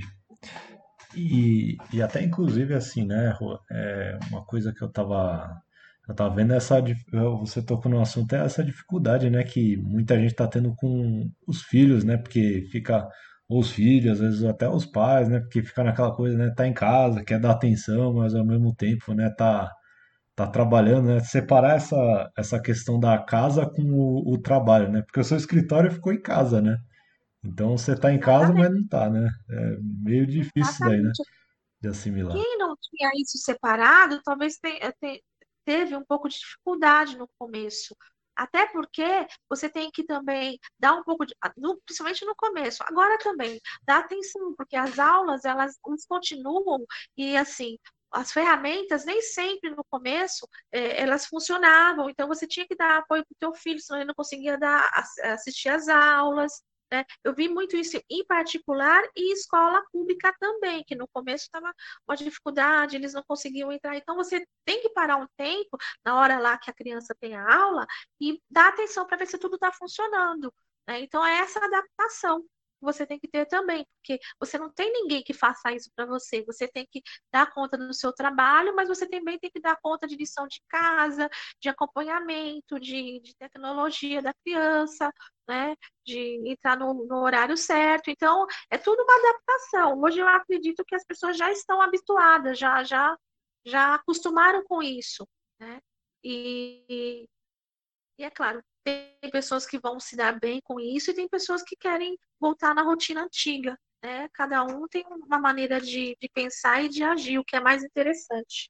E, 1.15 1.77
e 1.94 2.01
até 2.01 2.22
inclusive 2.24 2.74
assim, 2.74 3.05
né, 3.05 3.34
é 3.72 4.17
uma 4.29 4.44
coisa 4.46 4.74
que 4.74 4.82
eu 4.84 4.89
tava, 4.91 5.50
eu 6.10 6.13
tava 6.15 6.36
vendo 6.36 6.53
essa, 6.53 6.82
você 7.39 7.62
tocou 7.63 7.89
no 7.91 8.01
assunto, 8.01 8.34
é 8.36 8.44
essa 8.46 8.63
dificuldade, 8.63 9.29
né, 9.29 9.44
que 9.44 9.77
muita 9.77 10.20
gente 10.20 10.36
tá 10.36 10.48
tendo 10.48 10.75
com 10.75 11.29
os 11.48 11.62
filhos, 11.63 12.03
né, 12.03 12.17
porque 12.17 12.67
fica 12.72 13.08
os 13.48 13.72
filhos, 13.72 14.13
às 14.13 14.20
vezes 14.20 14.44
até 14.44 14.67
os 14.67 14.86
pais, 14.86 15.29
né, 15.29 15.39
porque 15.39 15.63
fica 15.63 15.84
naquela 15.84 16.13
coisa, 16.13 16.38
né, 16.38 16.51
tá 16.55 16.67
em 16.67 16.74
casa, 16.74 17.24
quer 17.24 17.39
dar 17.39 17.51
atenção, 17.51 18.13
mas 18.13 18.36
ao 18.36 18.46
mesmo 18.46 18.75
tempo, 18.75 19.13
né, 19.13 19.29
tá 19.29 19.72
tá 20.36 20.48
trabalhando, 20.48 21.08
né, 21.08 21.20
separar 21.22 21.75
essa, 21.77 22.32
essa 22.38 22.60
questão 22.62 23.00
da 23.00 23.17
casa 23.20 23.65
com 23.65 23.84
o, 23.84 24.34
o 24.34 24.38
trabalho, 24.41 24.91
né, 24.91 25.01
porque 25.03 25.20
o 25.20 25.24
seu 25.24 25.38
escritório 25.38 25.91
ficou 25.91 26.13
em 26.13 26.22
casa, 26.22 26.62
né, 26.62 26.77
então 27.46 27.78
você 27.78 27.94
está 27.94 28.12
em 28.12 28.20
casa, 28.20 28.54
mas 28.54 28.72
não 28.72 28.82
está, 28.82 29.10
né? 29.10 29.30
É 29.50 29.78
meio 29.82 30.25
difícil 30.25 30.86
daí, 30.86 31.02
né? 31.02 31.12
De 31.82 31.90
assimilar. 31.90 32.34
Quem 32.34 32.58
não 32.58 32.75
tinha 32.82 33.10
isso 33.22 33.38
separado, 33.38 34.22
talvez 34.24 34.58
tenha, 34.58 34.94
teve 35.64 35.96
um 35.96 36.04
pouco 36.04 36.28
de 36.28 36.38
dificuldade 36.38 37.18
no 37.18 37.30
começo, 37.38 37.96
Até 38.36 38.68
porque 38.68 39.28
você 39.50 39.70
tem 39.70 39.90
que 39.92 40.04
também 40.04 40.60
dar 40.78 40.94
um 40.94 41.04
pouco 41.04 41.25
de, 41.25 41.34
principalmente 41.86 42.25
no 42.25 42.36
começo, 42.36 42.84
agora 42.84 43.18
também, 43.20 43.60
dar 43.84 44.00
atenção, 44.00 44.54
porque 44.56 44.75
as 44.75 45.00
aulas, 45.00 45.46
elas, 45.46 45.75
elas 45.86 46.06
continuam 46.06 46.86
e 47.16 47.38
assim, 47.38 47.78
as 48.12 48.32
ferramentas 48.32 49.06
nem 49.06 49.22
sempre 49.22 49.70
no 49.72 49.84
começo 49.90 50.48
é, 50.72 51.02
elas 51.02 51.25
funcionavam, 51.25 52.10
então 52.10 52.28
você 52.28 52.46
tinha 52.48 52.68
que 52.68 52.75
dar 52.75 53.00
apoio 53.00 53.24
para 53.25 53.34
o 53.34 53.40
teu 53.40 53.54
filho, 53.54 53.80
senão 53.80 54.00
ele 54.00 54.08
não 54.08 54.16
conseguia 54.16 54.58
dar, 54.58 54.90
assistir 55.24 55.70
às 55.70 55.88
aulas. 55.88 56.62
Né? 56.92 57.06
Eu 57.24 57.34
vi 57.34 57.50
muito 57.50 57.75
isso 57.75 58.00
em 58.10 58.25
particular 58.25 59.04
e 59.15 59.34
escola 59.34 59.84
pública 59.92 60.34
também, 60.39 60.84
que 60.84 60.96
no 60.96 61.08
começo 61.08 61.46
estava 61.46 61.74
uma 62.08 62.15
dificuldade, 62.15 62.96
eles 62.96 63.13
não 63.13 63.24
conseguiam 63.27 63.72
entrar. 63.72 63.96
Então, 63.96 64.15
você 64.15 64.46
tem 64.65 64.82
que 64.82 64.89
parar 64.89 65.18
um 65.18 65.27
tempo, 65.38 65.77
na 66.04 66.20
hora 66.20 66.39
lá 66.39 66.58
que 66.58 66.70
a 66.70 66.74
criança 66.74 67.15
tem 67.20 67.36
a 67.36 67.56
aula, 67.56 67.86
e 68.22 68.42
dar 68.50 68.70
atenção 68.70 69.06
para 69.06 69.18
ver 69.18 69.27
se 69.27 69.38
tudo 69.38 69.56
está 69.56 69.72
funcionando. 69.72 70.54
Né? 70.88 71.01
Então, 71.01 71.25
é 71.25 71.39
essa 71.39 71.60
adaptação 71.63 72.44
você 72.82 73.05
tem 73.05 73.20
que 73.20 73.27
ter 73.27 73.46
também, 73.46 73.86
porque 73.98 74.20
você 74.39 74.58
não 74.58 74.70
tem 74.72 74.91
ninguém 74.91 75.24
que 75.24 75.34
faça 75.34 75.72
isso 75.72 75.89
para 75.96 76.05
você. 76.05 76.44
Você 76.46 76.67
tem 76.67 76.88
que 76.89 77.01
dar 77.32 77.51
conta 77.53 77.77
do 77.77 77.94
seu 77.94 78.13
trabalho, 78.13 78.75
mas 78.75 78.88
você 78.88 79.08
também 79.08 79.39
tem 79.39 79.50
que 79.50 79.60
dar 79.60 79.77
conta 79.82 80.08
de 80.08 80.15
lição 80.15 80.48
de 80.48 80.62
casa, 80.67 81.29
de 81.60 81.70
acompanhamento, 81.70 82.79
de, 82.79 83.20
de 83.22 83.36
tecnologia 83.36 84.22
da 84.22 84.34
criança, 84.44 85.12
né? 85.48 85.75
De 86.05 86.41
entrar 86.50 86.77
no, 86.77 87.05
no, 87.05 87.17
horário 87.24 87.58
certo. 87.58 88.10
Então, 88.10 88.46
é 88.70 88.77
tudo 88.77 89.01
uma 89.03 89.15
adaptação. 89.20 90.01
Hoje 90.01 90.20
eu 90.20 90.27
acredito 90.27 90.84
que 90.86 90.96
as 90.96 91.05
pessoas 91.05 91.38
já 91.38 91.51
estão 91.51 91.82
habituadas, 91.82 92.58
já, 92.60 92.84
já, 92.84 93.17
já 93.65 93.96
acostumaram 93.96 94.63
com 94.65 94.82
isso, 94.84 95.27
né? 95.60 95.79
E, 96.24 97.27
e 98.17 98.24
é 98.24 98.29
claro, 98.32 98.63
tem 98.86 99.32
pessoas 99.32 99.65
que 99.65 99.80
vão 99.80 100.00
se 100.00 100.15
dar 100.15 100.39
bem 100.39 100.62
com 100.63 100.80
isso 100.80 101.10
e 101.10 101.13
tem 101.15 101.27
pessoas 101.27 101.63
que 101.63 101.75
querem 101.75 102.18
voltar 102.39 102.75
na 102.75 102.84
rotina 102.84 103.24
antiga. 103.24 103.77
Né? 104.04 104.30
Cada 104.34 104.63
um 104.63 104.88
tem 104.88 105.04
uma 105.08 105.39
maneira 105.39 105.82
de, 105.82 106.15
de 106.22 106.30
pensar 106.30 106.84
e 106.84 106.89
de 106.89 107.04
agir, 107.04 107.39
o 107.39 107.44
que 107.44 107.56
é 107.56 107.60
mais 107.60 107.84
interessante. 107.84 108.70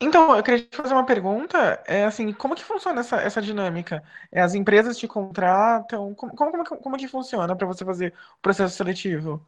Então, 0.00 0.36
eu 0.36 0.42
queria 0.42 0.62
te 0.62 0.76
fazer 0.76 0.94
uma 0.94 1.06
pergunta. 1.06 1.82
É 1.86 2.04
assim, 2.04 2.32
como 2.32 2.54
que 2.54 2.64
funciona 2.64 3.00
essa, 3.00 3.16
essa 3.16 3.40
dinâmica? 3.42 4.02
É, 4.32 4.40
as 4.42 4.54
empresas 4.54 4.96
te 4.98 5.06
contratam? 5.08 6.14
Como, 6.14 6.34
como, 6.34 6.64
como 6.64 6.96
que 6.98 7.08
funciona 7.08 7.56
para 7.56 7.66
você 7.66 7.84
fazer 7.84 8.14
o 8.38 8.40
processo 8.42 8.76
seletivo? 8.76 9.46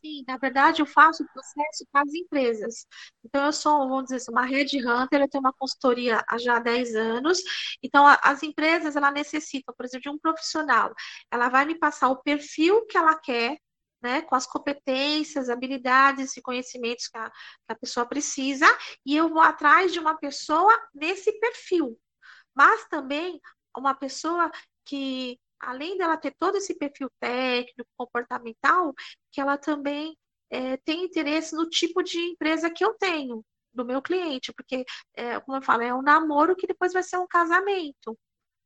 Sim, 0.00 0.22
na 0.28 0.36
verdade, 0.36 0.80
eu 0.80 0.86
faço 0.86 1.24
o 1.24 1.28
processo 1.32 1.84
para 1.90 2.02
as 2.02 2.14
empresas. 2.14 2.86
Então, 3.24 3.46
eu 3.46 3.52
sou, 3.52 3.88
vamos 3.88 4.04
dizer 4.04 4.16
assim, 4.16 4.30
uma 4.30 4.44
Red 4.46 4.66
Hunter, 4.86 5.22
eu 5.22 5.28
tenho 5.28 5.42
uma 5.42 5.52
consultoria 5.52 6.24
há 6.28 6.38
já 6.38 6.60
10 6.60 6.94
anos. 6.94 7.38
Então, 7.82 8.06
a, 8.06 8.14
as 8.22 8.42
empresas, 8.44 8.94
ela 8.94 9.10
necessitam, 9.10 9.74
por 9.76 9.84
exemplo, 9.84 10.02
de 10.02 10.08
um 10.10 10.18
profissional. 10.18 10.94
Ela 11.32 11.48
vai 11.48 11.64
me 11.64 11.76
passar 11.76 12.08
o 12.10 12.22
perfil 12.22 12.86
que 12.86 12.96
ela 12.96 13.16
quer, 13.18 13.58
né, 14.00 14.22
com 14.22 14.36
as 14.36 14.46
competências, 14.46 15.50
habilidades 15.50 16.36
e 16.36 16.42
conhecimentos 16.42 17.08
que 17.08 17.18
a, 17.18 17.28
que 17.30 17.72
a 17.72 17.74
pessoa 17.74 18.06
precisa, 18.06 18.66
e 19.04 19.16
eu 19.16 19.28
vou 19.28 19.40
atrás 19.42 19.92
de 19.92 19.98
uma 19.98 20.16
pessoa 20.16 20.72
nesse 20.94 21.32
perfil. 21.40 21.98
Mas 22.54 22.86
também 22.88 23.40
uma 23.76 23.94
pessoa 23.94 24.50
que 24.84 25.38
além 25.60 25.96
dela 25.96 26.16
ter 26.16 26.34
todo 26.38 26.56
esse 26.56 26.74
perfil 26.74 27.10
técnico, 27.20 27.88
comportamental, 27.96 28.94
que 29.30 29.40
ela 29.40 29.56
também 29.56 30.16
é, 30.50 30.76
tem 30.78 31.04
interesse 31.04 31.54
no 31.54 31.68
tipo 31.68 32.02
de 32.02 32.18
empresa 32.18 32.70
que 32.70 32.84
eu 32.84 32.94
tenho, 32.94 33.44
do 33.72 33.84
meu 33.84 34.02
cliente, 34.02 34.52
porque, 34.52 34.84
é, 35.14 35.38
como 35.40 35.58
eu 35.58 35.62
falo, 35.62 35.82
é 35.82 35.94
um 35.94 36.02
namoro 36.02 36.56
que 36.56 36.66
depois 36.66 36.92
vai 36.92 37.02
ser 37.02 37.18
um 37.18 37.26
casamento. 37.26 38.18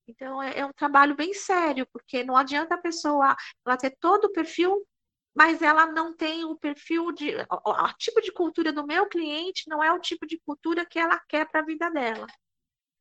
Então, 0.07 0.43
é, 0.43 0.61
é 0.61 0.67
um 0.67 0.73
trabalho 0.73 1.15
bem 1.15 1.33
sério, 1.35 1.87
porque 1.93 2.25
não 2.25 2.37
adianta 2.37 2.75
a 2.75 2.81
pessoa 2.81 3.37
ela 3.67 3.77
ter 3.77 3.97
todo 4.01 4.27
o 4.27 4.33
perfil, 4.33 4.87
mas 5.35 5.63
ela 5.63 5.87
não 5.87 6.15
tem 6.15 6.45
o 6.45 6.57
perfil 6.57 7.13
de. 7.13 7.35
O, 7.65 7.71
o 7.71 7.93
tipo 7.95 8.21
de 8.21 8.33
cultura 8.33 8.73
do 8.73 8.87
meu 8.87 9.07
cliente 9.07 9.69
não 9.69 9.83
é 9.83 9.93
o 9.93 10.01
tipo 10.01 10.27
de 10.27 10.41
cultura 10.45 10.85
que 10.85 10.99
ela 10.99 11.19
quer 11.29 11.49
para 11.49 11.61
a 11.61 11.65
vida 11.65 11.91
dela. 11.91 12.27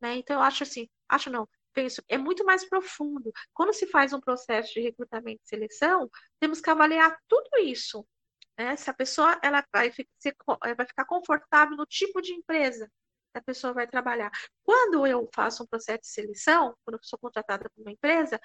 Né? 0.02 0.16
Então, 0.18 0.38
eu 0.38 0.42
acho 0.42 0.64
assim, 0.64 0.88
acho 1.10 1.30
não, 1.30 1.48
penso, 1.74 2.04
é 2.08 2.18
muito 2.18 2.46
mais 2.46 2.68
profundo. 2.68 3.32
Quando 3.54 3.74
se 3.74 3.88
faz 3.88 4.14
um 4.14 4.20
processo 4.20 4.74
de 4.74 4.82
recrutamento 4.82 5.42
e 5.44 5.48
seleção, 5.48 6.10
temos 6.40 6.62
que 6.62 6.70
avaliar 6.70 7.18
tudo 7.28 7.50
isso. 7.60 8.06
Né? 8.58 8.76
Se 8.76 8.90
a 8.90 8.94
pessoa 8.94 9.40
ela 9.44 9.64
vai, 9.74 9.92
ser, 10.20 10.36
vai 10.78 10.86
ficar 10.86 11.06
confortável 11.06 11.76
no 11.76 11.86
tipo 11.86 12.22
de 12.22 12.34
empresa 12.34 12.90
que 13.32 13.40
a 13.40 13.42
pessoa 13.42 13.74
vai 13.74 13.88
trabalhar. 13.88 14.30
Quando 14.64 15.08
eu 15.08 15.30
faço 15.34 15.64
um 15.64 15.68
processo 15.68 16.02
de 16.02 16.08
seleção, 16.08 16.76
quando 16.84 16.98
eu 16.98 17.04
sou 17.04 17.18
contratada 17.18 17.70
por 17.70 17.82
uma 17.82 17.92
empresa, 17.92 18.40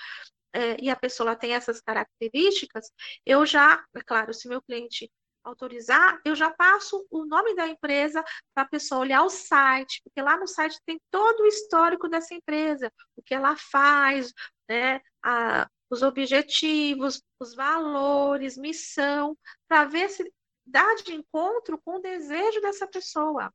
é, 0.52 0.76
e 0.80 0.88
a 0.88 0.96
pessoa 0.96 1.36
tem 1.36 1.54
essas 1.54 1.80
características, 1.80 2.90
eu 3.26 3.44
já, 3.44 3.84
é 3.94 4.00
claro, 4.00 4.32
se 4.32 4.48
meu 4.48 4.62
cliente 4.62 5.10
autorizar, 5.46 6.20
eu 6.24 6.34
já 6.34 6.50
passo 6.50 7.06
o 7.10 7.24
nome 7.24 7.54
da 7.54 7.66
empresa 7.66 8.22
para 8.54 8.64
a 8.64 8.68
pessoa 8.68 9.00
olhar 9.00 9.22
o 9.22 9.30
site, 9.30 10.02
porque 10.02 10.20
lá 10.20 10.36
no 10.36 10.46
site 10.46 10.80
tem 10.84 11.00
todo 11.10 11.40
o 11.42 11.46
histórico 11.46 12.08
dessa 12.08 12.34
empresa, 12.34 12.92
o 13.16 13.22
que 13.22 13.34
ela 13.34 13.56
faz, 13.56 14.32
né, 14.68 15.00
a, 15.22 15.68
os 15.88 16.02
objetivos, 16.02 17.22
os 17.38 17.54
valores, 17.54 18.56
missão, 18.56 19.38
para 19.68 19.84
ver 19.84 20.08
se 20.10 20.30
dá 20.66 20.94
de 20.96 21.14
encontro 21.14 21.80
com 21.84 21.96
o 21.96 22.02
desejo 22.02 22.60
dessa 22.60 22.86
pessoa. 22.86 23.52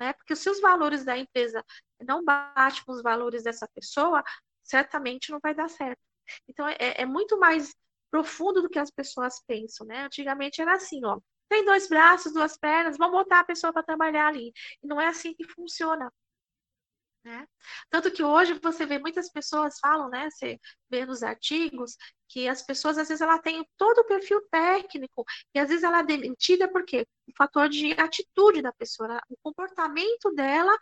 Né? 0.00 0.12
Porque 0.12 0.36
se 0.36 0.48
os 0.48 0.60
valores 0.60 1.04
da 1.04 1.18
empresa 1.18 1.64
não 2.00 2.24
batem 2.24 2.84
com 2.84 2.92
os 2.92 3.02
valores 3.02 3.42
dessa 3.42 3.68
pessoa, 3.74 4.22
certamente 4.62 5.32
não 5.32 5.40
vai 5.42 5.52
dar 5.52 5.68
certo. 5.68 5.98
Então, 6.46 6.68
é, 6.68 6.76
é 6.78 7.06
muito 7.06 7.38
mais 7.38 7.74
profundo 8.10 8.62
do 8.62 8.68
que 8.68 8.78
as 8.78 8.90
pessoas 8.90 9.42
pensam, 9.46 9.86
né? 9.86 10.04
Antigamente 10.04 10.60
era 10.60 10.74
assim, 10.74 11.04
ó, 11.04 11.18
tem 11.48 11.64
dois 11.64 11.88
braços, 11.88 12.32
duas 12.32 12.56
pernas, 12.56 12.98
vamos 12.98 13.18
botar 13.18 13.40
a 13.40 13.44
pessoa 13.44 13.72
para 13.72 13.82
trabalhar 13.82 14.28
ali. 14.28 14.52
E 14.82 14.86
não 14.86 15.00
é 15.00 15.06
assim 15.08 15.34
que 15.34 15.44
funciona. 15.44 16.12
Né? 17.24 17.46
Tanto 17.90 18.10
que 18.10 18.22
hoje 18.22 18.54
você 18.54 18.86
vê 18.86 18.98
muitas 18.98 19.30
pessoas 19.30 19.78
falam, 19.80 20.08
né? 20.08 20.30
Você 20.30 20.58
vê 20.88 21.04
nos 21.04 21.22
artigos 21.22 21.96
que 22.28 22.48
as 22.48 22.62
pessoas 22.62 22.96
às 22.96 23.08
vezes 23.08 23.20
ela 23.20 23.38
tem 23.38 23.66
todo 23.76 23.98
o 23.98 24.04
perfil 24.04 24.40
técnico 24.50 25.24
e 25.54 25.58
às 25.58 25.68
vezes 25.68 25.84
ela 25.84 25.98
é 26.00 26.04
demitida 26.04 26.70
porque 26.70 27.06
o 27.26 27.32
fator 27.36 27.68
de 27.68 27.92
atitude 28.00 28.62
da 28.62 28.72
pessoa, 28.72 29.20
o 29.28 29.36
comportamento 29.42 30.32
dela 30.34 30.76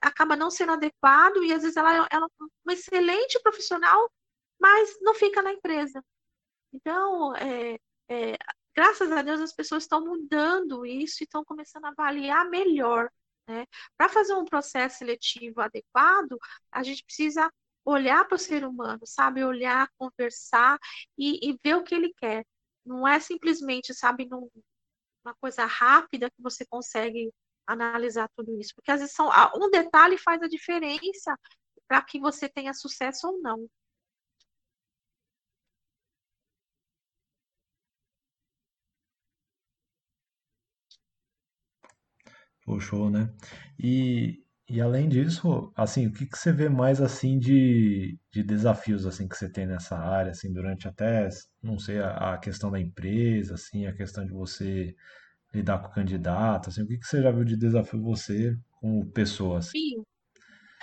acaba 0.00 0.36
não 0.36 0.50
sendo 0.50 0.72
adequado 0.72 1.42
e 1.42 1.52
às 1.52 1.62
vezes 1.62 1.76
ela, 1.76 2.06
ela 2.10 2.26
é 2.26 2.44
uma 2.64 2.72
excelente 2.72 3.38
profissional, 3.40 4.10
mas 4.58 4.96
não 5.02 5.14
fica 5.14 5.42
na 5.42 5.52
empresa. 5.52 6.02
Então, 6.72 7.34
é, 7.36 7.78
é, 8.08 8.36
graças 8.74 9.10
a 9.12 9.22
Deus, 9.22 9.40
as 9.40 9.52
pessoas 9.52 9.84
estão 9.84 10.04
mudando 10.04 10.86
isso 10.86 11.22
e 11.22 11.24
estão 11.24 11.44
começando 11.44 11.84
a 11.86 11.88
avaliar 11.90 12.48
melhor. 12.48 13.10
Né? 13.48 13.66
Para 13.96 14.08
fazer 14.08 14.34
um 14.34 14.44
processo 14.44 14.98
seletivo 14.98 15.60
adequado, 15.60 16.38
a 16.70 16.82
gente 16.82 17.04
precisa 17.04 17.50
olhar 17.84 18.26
para 18.26 18.36
o 18.36 18.38
ser 18.38 18.64
humano, 18.64 19.00
sabe? 19.04 19.44
Olhar, 19.44 19.88
conversar 19.98 20.78
e, 21.18 21.50
e, 21.50 21.58
ver 21.62 21.76
o 21.76 21.82
que 21.82 21.94
ele 21.94 22.12
quer. 22.16 22.44
Não 22.84 23.06
é 23.06 23.18
simplesmente, 23.20 23.94
sabe, 23.94 24.26
num, 24.26 24.48
uma 25.24 25.34
coisa 25.40 25.64
rápida 25.66 26.30
que 26.30 26.42
você 26.42 26.64
consegue 26.66 27.32
analisar 27.66 28.28
tudo 28.36 28.58
isso. 28.60 28.74
Porque 28.74 28.90
às 28.90 29.00
vezes 29.00 29.14
são, 29.14 29.28
um 29.56 29.70
detalhe 29.70 30.18
faz 30.18 30.42
a 30.42 30.48
diferença 30.48 31.36
para 31.88 32.02
que 32.02 32.20
você 32.20 32.48
tenha 32.48 32.74
sucesso 32.74 33.28
ou 33.28 33.40
não. 33.40 33.68
Pô, 42.70 42.78
show, 42.78 43.10
né? 43.10 43.28
E, 43.76 44.44
e 44.68 44.80
além 44.80 45.08
disso, 45.08 45.72
assim, 45.74 46.06
o 46.06 46.12
que 46.12 46.24
que 46.24 46.38
você 46.38 46.52
vê 46.52 46.68
mais 46.68 47.00
assim 47.00 47.36
de, 47.36 48.16
de 48.30 48.44
desafios 48.44 49.04
assim 49.06 49.26
que 49.26 49.36
você 49.36 49.50
tem 49.50 49.66
nessa 49.66 49.98
área, 49.98 50.30
assim, 50.30 50.52
durante 50.52 50.86
até, 50.86 51.28
não 51.60 51.80
sei, 51.80 51.98
a, 51.98 52.34
a 52.34 52.38
questão 52.38 52.70
da 52.70 52.78
empresa, 52.78 53.54
assim, 53.54 53.86
a 53.86 53.92
questão 53.92 54.24
de 54.24 54.30
você 54.32 54.94
lidar 55.52 55.80
com 55.80 55.88
o 55.88 55.92
candidato, 55.92 56.68
assim, 56.68 56.82
o 56.82 56.86
que 56.86 56.96
que 56.98 57.06
você 57.06 57.20
já 57.20 57.32
viu 57.32 57.44
de 57.44 57.56
desafio 57.56 58.00
você 58.00 58.56
como 58.80 59.04
pessoa, 59.10 59.58
assim? 59.58 59.72
Sim. 59.76 60.04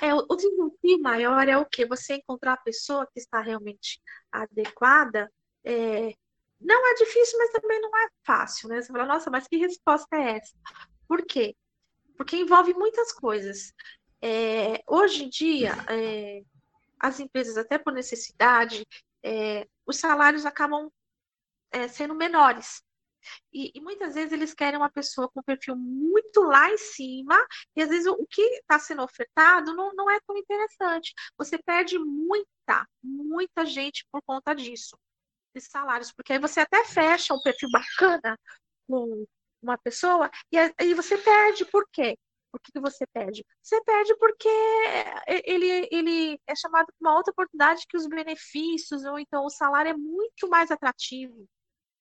É, 0.01 0.13
o 0.13 0.35
desafio 0.35 1.01
maior 1.01 1.47
é 1.47 1.57
o 1.57 1.65
quê? 1.65 1.85
Você 1.85 2.15
encontrar 2.15 2.53
a 2.53 2.57
pessoa 2.57 3.07
que 3.07 3.19
está 3.19 3.39
realmente 3.41 4.01
adequada. 4.29 5.31
É, 5.63 6.13
não 6.59 6.91
é 6.91 6.95
difícil, 6.95 7.39
mas 7.39 7.51
também 7.51 7.79
não 7.79 7.89
é 7.97 8.09
fácil, 8.25 8.67
né? 8.67 8.81
Você 8.81 8.91
fala, 8.91 9.05
nossa, 9.05 9.31
mas 9.31 9.47
que 9.47 9.55
resposta 9.55 10.17
é 10.17 10.37
essa? 10.37 10.53
Por 11.07 11.25
quê? 11.25 11.55
Porque 12.17 12.35
envolve 12.35 12.73
muitas 12.73 13.11
coisas. 13.11 13.73
É, 14.21 14.81
hoje 14.87 15.25
em 15.25 15.29
dia, 15.29 15.73
é, 15.89 16.41
as 16.99 17.19
empresas, 17.19 17.57
até 17.57 17.77
por 17.77 17.93
necessidade, 17.93 18.85
é, 19.23 19.67
os 19.85 19.97
salários 19.97 20.45
acabam 20.45 20.91
é, 21.71 21.87
sendo 21.87 22.15
menores. 22.15 22.81
E, 23.51 23.71
e, 23.75 23.81
muitas 23.81 24.15
vezes 24.15 24.31
eles 24.31 24.53
querem 24.53 24.77
uma 24.77 24.89
pessoa 24.89 25.29
com 25.29 25.43
perfil 25.43 25.75
muito 25.75 26.41
lá 26.41 26.71
em 26.71 26.77
cima, 26.77 27.35
e 27.75 27.81
às 27.81 27.89
vezes 27.89 28.07
o, 28.07 28.13
o 28.13 28.25
que 28.27 28.41
está 28.41 28.79
sendo 28.79 29.03
ofertado 29.03 29.75
não, 29.75 29.93
não 29.93 30.09
é 30.09 30.19
tão 30.25 30.37
interessante. 30.37 31.13
Você 31.37 31.57
perde 31.57 31.99
muita, 31.99 32.87
muita 33.03 33.65
gente 33.65 34.05
por 34.11 34.21
conta 34.23 34.53
disso, 34.55 34.97
de 35.53 35.61
salários, 35.61 36.11
porque 36.11 36.33
aí 36.33 36.39
você 36.39 36.61
até 36.61 36.85
fecha 36.85 37.33
um 37.33 37.41
perfil 37.41 37.69
bacana 37.71 38.39
com 38.87 39.25
uma 39.69 39.77
pessoa, 39.77 40.29
e 40.51 40.57
aí 40.57 40.93
você 40.93 41.17
perde, 41.17 41.65
por 41.65 41.87
quê? 41.91 42.17
Por 42.51 42.61
que, 42.61 42.71
que 42.71 42.79
você 42.79 43.05
perde? 43.07 43.45
Você 43.61 43.81
perde 43.83 44.15
porque 44.17 44.49
ele, 45.45 45.87
ele 45.91 46.39
é 46.47 46.55
chamado 46.55 46.87
para 46.87 47.09
uma 47.09 47.17
outra 47.17 47.31
oportunidade 47.31 47.85
que 47.87 47.97
os 47.97 48.07
benefícios, 48.07 49.03
ou 49.03 49.19
então 49.19 49.45
o 49.45 49.49
salário 49.49 49.91
é 49.91 49.93
muito 49.93 50.47
mais 50.49 50.71
atrativo. 50.71 51.47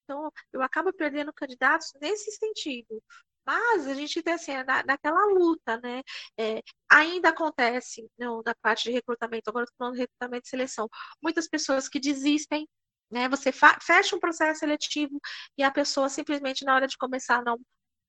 Então, 0.04 0.30
eu 0.52 0.62
acabo 0.62 0.92
perdendo 0.92 1.32
candidatos 1.32 1.92
nesse 2.00 2.30
sentido. 2.32 3.02
Mas 3.46 3.86
a 3.86 3.94
gente 3.94 4.22
tem 4.22 4.34
assim, 4.34 4.52
na, 4.64 4.82
naquela 4.84 5.24
luta, 5.26 5.78
né? 5.80 6.02
É, 6.38 6.62
ainda 6.90 7.28
acontece 7.30 8.08
não, 8.18 8.42
na 8.44 8.54
parte 8.56 8.84
de 8.84 8.90
recrutamento, 8.90 9.48
agora 9.50 9.64
estou 9.64 9.76
falando 9.78 9.94
de 9.94 10.00
recrutamento 10.00 10.46
e 10.46 10.50
seleção, 10.50 10.88
muitas 11.22 11.48
pessoas 11.48 11.88
que 11.88 12.00
desistem, 12.00 12.68
né? 13.10 13.28
Você 13.28 13.52
fecha 13.52 14.16
um 14.16 14.20
processo 14.20 14.60
seletivo 14.60 15.20
e 15.56 15.62
a 15.62 15.70
pessoa 15.70 16.08
simplesmente 16.08 16.64
na 16.64 16.74
hora 16.74 16.86
de 16.86 16.96
começar 16.98 17.42
não, 17.42 17.58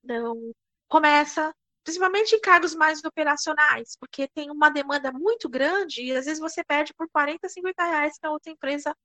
não 0.03 0.51
começa, 0.87 1.53
principalmente 1.83 2.35
em 2.35 2.41
cargos 2.41 2.75
mais 2.75 3.03
operacionais, 3.03 3.95
porque 3.99 4.27
tem 4.29 4.51
uma 4.51 4.69
demanda 4.69 5.11
muito 5.11 5.49
grande 5.49 6.03
e 6.03 6.15
às 6.15 6.25
vezes 6.25 6.39
você 6.39 6.63
perde 6.63 6.93
por 6.95 7.07
40, 7.09 7.47
50 7.47 7.83
reais 7.83 8.17
que 8.19 8.27
a 8.27 8.31
outra 8.31 8.51
empresa 8.51 8.95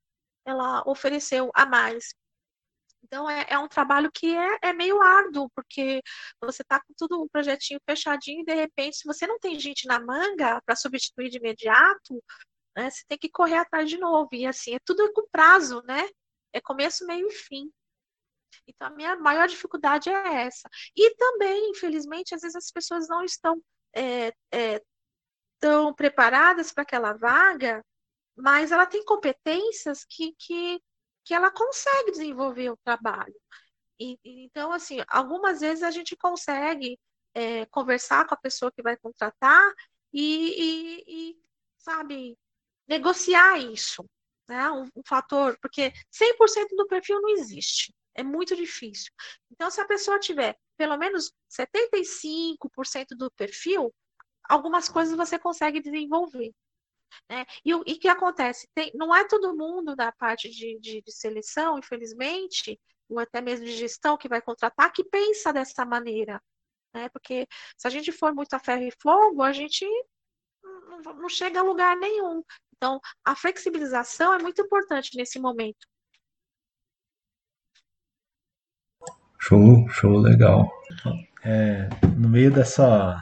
ela 0.45 0.83
ofereceu 0.85 1.51
a 1.53 1.65
mais. 1.65 2.13
Então, 3.03 3.29
é, 3.29 3.45
é 3.49 3.59
um 3.59 3.67
trabalho 3.67 4.09
que 4.11 4.35
é, 4.35 4.57
é 4.63 4.73
meio 4.73 5.01
árduo, 5.01 5.49
porque 5.55 6.01
você 6.41 6.61
está 6.61 6.79
com 6.79 6.93
tudo 6.97 7.21
um 7.21 7.27
projetinho 7.27 7.79
fechadinho 7.87 8.41
e, 8.41 8.45
de 8.45 8.53
repente, 8.53 8.97
se 8.97 9.05
você 9.05 9.27
não 9.27 9.37
tem 9.39 9.59
gente 9.59 9.85
na 9.87 9.99
manga 9.99 10.61
para 10.65 10.75
substituir 10.75 11.29
de 11.29 11.37
imediato, 11.37 12.23
né, 12.75 12.89
você 12.89 13.03
tem 13.07 13.17
que 13.17 13.29
correr 13.29 13.57
atrás 13.57 13.89
de 13.89 13.97
novo. 13.97 14.29
E, 14.33 14.45
assim, 14.45 14.75
é 14.75 14.79
tudo 14.85 15.11
com 15.13 15.27
prazo, 15.29 15.81
né? 15.85 16.07
É 16.51 16.61
começo, 16.61 17.05
meio 17.05 17.27
e 17.27 17.31
fim. 17.31 17.71
Então, 18.67 18.87
a 18.87 18.91
minha 18.91 19.15
maior 19.15 19.47
dificuldade 19.47 20.09
é 20.09 20.43
essa. 20.45 20.69
E 20.95 21.15
também, 21.15 21.71
infelizmente, 21.71 22.35
às 22.35 22.41
vezes 22.41 22.55
as 22.55 22.71
pessoas 22.71 23.07
não 23.07 23.23
estão 23.23 23.61
é, 23.95 24.33
é, 24.51 24.81
tão 25.59 25.93
preparadas 25.93 26.71
para 26.71 26.83
aquela 26.83 27.13
vaga, 27.13 27.83
mas 28.35 28.71
ela 28.71 28.85
tem 28.85 29.03
competências 29.05 30.05
que, 30.05 30.33
que 30.39 30.81
que 31.23 31.33
ela 31.33 31.51
consegue 31.51 32.11
desenvolver 32.11 32.69
o 32.71 32.77
trabalho. 32.77 33.35
E, 33.99 34.19
então, 34.25 34.71
assim, 34.71 34.97
algumas 35.07 35.61
vezes 35.61 35.83
a 35.83 35.91
gente 35.91 36.15
consegue 36.15 36.99
é, 37.33 37.65
conversar 37.67 38.27
com 38.27 38.33
a 38.33 38.37
pessoa 38.37 38.71
que 38.71 38.81
vai 38.81 38.97
contratar 38.97 39.73
e, 40.11 41.01
e, 41.07 41.31
e 41.31 41.37
sabe, 41.77 42.37
negociar 42.87 43.57
isso. 43.59 44.05
Né? 44.47 44.69
Um, 44.71 44.83
um, 44.95 45.01
fator, 45.07 45.57
porque 45.61 45.91
100% 46.11 46.75
do 46.75 46.87
perfil 46.87 47.21
não 47.21 47.29
existe. 47.29 47.93
É 48.15 48.23
muito 48.23 48.55
difícil. 48.55 49.11
Então, 49.51 49.71
se 49.71 49.81
a 49.81 49.87
pessoa 49.87 50.19
tiver 50.19 50.55
pelo 50.77 50.97
menos 50.97 51.31
75% 51.49 53.15
do 53.17 53.31
perfil, 53.31 53.93
algumas 54.49 54.89
coisas 54.89 55.15
você 55.15 55.39
consegue 55.39 55.79
desenvolver. 55.79 56.53
Né? 57.29 57.45
E 57.63 57.73
o 57.73 57.83
que 57.83 58.07
acontece? 58.07 58.67
Tem, 58.73 58.91
não 58.95 59.15
é 59.15 59.27
todo 59.27 59.55
mundo 59.55 59.95
da 59.95 60.11
parte 60.11 60.49
de, 60.49 60.79
de, 60.79 61.01
de, 61.01 61.11
seleção, 61.11 61.77
infelizmente, 61.77 62.79
ou 63.09 63.19
até 63.19 63.41
mesmo 63.41 63.65
de 63.65 63.73
gestão 63.73 64.17
que 64.17 64.27
vai 64.27 64.41
contratar, 64.41 64.91
que 64.91 65.03
pensa 65.03 65.53
dessa 65.53 65.85
maneira. 65.85 66.41
Né? 66.93 67.09
Porque 67.09 67.47
se 67.77 67.87
a 67.87 67.89
gente 67.89 68.11
for 68.11 68.33
muito 68.33 68.53
a 68.53 68.59
ferro 68.59 68.83
e 68.83 68.93
fogo, 69.01 69.41
a 69.41 69.53
gente 69.53 69.85
não, 70.63 71.01
não 71.15 71.29
chega 71.29 71.59
a 71.59 71.63
lugar 71.63 71.95
nenhum. 71.97 72.43
Então, 72.75 72.99
a 73.23 73.35
flexibilização 73.35 74.33
é 74.33 74.39
muito 74.39 74.61
importante 74.61 75.15
nesse 75.15 75.39
momento. 75.39 75.87
Show, 79.39 79.87
show 79.89 80.17
legal. 80.17 80.71
É, 81.43 81.89
no 82.17 82.29
meio 82.29 82.51
dessa, 82.51 83.21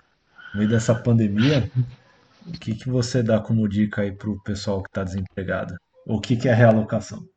no 0.54 0.60
meio 0.60 0.70
dessa 0.70 0.96
pandemia, 0.96 1.70
o 2.46 2.52
que, 2.52 2.76
que 2.76 2.90
você 2.90 3.24
dá 3.24 3.40
como 3.40 3.68
dica 3.68 4.02
aí 4.02 4.12
para 4.12 4.30
o 4.30 4.42
pessoal 4.44 4.82
que 4.82 4.90
está 4.90 5.04
desempregado? 5.04 5.76
O 6.06 6.20
que, 6.20 6.36
que 6.38 6.48
é 6.48 6.54
realocação? 6.54 7.28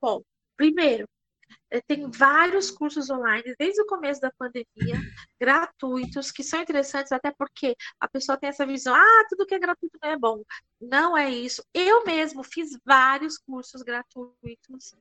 Bom, 0.00 0.22
primeiro, 0.56 1.06
tem 1.86 2.10
vários 2.10 2.70
cursos 2.70 3.10
online 3.10 3.54
desde 3.58 3.80
o 3.82 3.86
começo 3.86 4.20
da 4.20 4.32
pandemia, 4.32 4.96
gratuitos, 5.38 6.32
que 6.32 6.42
são 6.42 6.60
interessantes 6.60 7.12
até 7.12 7.30
porque 7.30 7.76
a 8.00 8.08
pessoa 8.08 8.38
tem 8.38 8.48
essa 8.48 8.66
visão, 8.66 8.94
ah, 8.94 9.26
tudo 9.28 9.46
que 9.46 9.54
é 9.54 9.58
gratuito 9.58 9.98
não 10.02 10.10
é 10.10 10.18
bom. 10.18 10.42
Não 10.80 11.16
é 11.16 11.30
isso. 11.30 11.62
Eu 11.72 12.04
mesmo 12.04 12.42
fiz 12.42 12.76
vários 12.84 13.38
cursos 13.38 13.82
gratuitos 13.82 14.94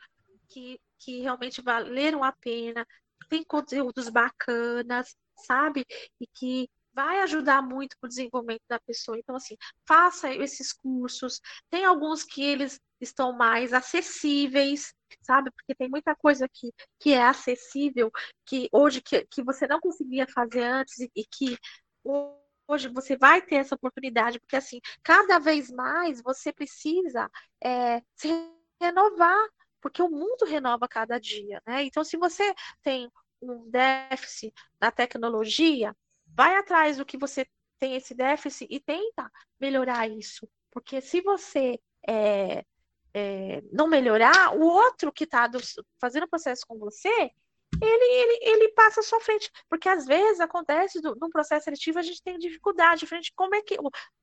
que, 0.50 0.80
que 1.00 1.22
realmente 1.22 1.62
valeram 1.62 2.24
a 2.24 2.32
pena, 2.32 2.86
tem 3.30 3.44
conteúdos 3.44 4.10
bacanas, 4.10 5.16
sabe? 5.46 5.86
E 6.20 6.28
que 6.28 6.70
vai 6.94 7.22
ajudar 7.22 7.62
muito 7.62 7.96
para 8.00 8.08
o 8.08 8.10
desenvolvimento 8.10 8.64
da 8.68 8.80
pessoa. 8.80 9.18
Então, 9.18 9.36
assim, 9.36 9.56
faça 9.88 10.34
esses 10.34 10.74
cursos. 10.74 11.40
Tem 11.70 11.86
alguns 11.86 12.24
que 12.24 12.44
eles 12.44 12.80
estão 13.00 13.32
mais 13.32 13.74
acessíveis, 13.74 14.94
sabe? 15.22 15.52
Porque 15.52 15.76
tem 15.76 15.90
muita 15.90 16.16
coisa 16.16 16.48
que, 16.48 16.72
que 17.00 17.14
é 17.14 17.24
acessível, 17.24 18.12
que 18.46 18.70
hoje 18.72 19.02
que, 19.02 19.26
que 19.28 19.44
você 19.44 19.68
não 19.68 19.80
conseguia 19.80 20.28
fazer 20.28 20.64
antes 20.64 21.00
e, 21.00 21.12
e 21.16 21.26
que 21.26 21.58
hoje 22.68 22.88
você 22.90 23.18
vai 23.18 23.42
ter 23.42 23.56
essa 23.56 23.76
oportunidade, 23.76 24.40
porque 24.40 24.56
assim, 24.56 24.80
cada 25.04 25.40
vez 25.40 25.72
mais 25.72 26.22
você 26.22 26.54
precisa 26.54 27.30
é, 27.64 28.02
se 28.16 28.30
renovar, 28.82 29.48
porque 29.82 30.02
o 30.02 30.10
mundo 30.10 30.46
renova 30.46 30.88
cada 30.88 31.20
dia, 31.20 31.62
né? 31.66 31.84
Então, 31.84 32.04
se 32.04 32.18
você 32.18 32.54
tem 32.84 33.10
um 33.42 33.70
déficit 33.70 34.54
na 34.80 34.92
tecnologia, 34.92 35.96
vai 36.28 36.56
atrás 36.58 36.98
do 36.98 37.06
que 37.06 37.18
você 37.18 37.48
tem 37.80 37.96
esse 37.96 38.14
déficit 38.14 38.68
e 38.70 38.80
tenta 38.80 39.32
melhorar 39.60 40.08
isso. 40.08 40.48
Porque 40.72 41.02
se 41.02 41.22
você 41.22 41.80
é, 42.08 42.64
é, 43.14 43.62
não 43.72 43.88
melhorar, 43.88 44.56
o 44.56 44.62
outro 44.62 45.12
que 45.12 45.24
está 45.24 45.50
fazendo 46.00 46.24
o 46.24 46.30
processo 46.30 46.66
com 46.68 46.78
você, 46.78 47.32
ele, 47.82 48.06
ele, 48.06 48.40
ele 48.42 48.70
passa 48.74 49.00
à 49.00 49.04
sua 49.04 49.20
frente. 49.20 49.52
Porque 49.70 49.88
às 49.88 50.06
vezes 50.06 50.40
acontece 50.40 51.02
do, 51.02 51.16
num 51.16 51.30
processo 51.30 51.66
seletivo, 51.66 52.00
a 52.00 52.04
gente 52.04 52.24
tem 52.24 52.38
dificuldade, 52.38 53.08
frente 53.08 53.34
como 53.36 53.56
é 53.56 53.62
que. 53.62 53.78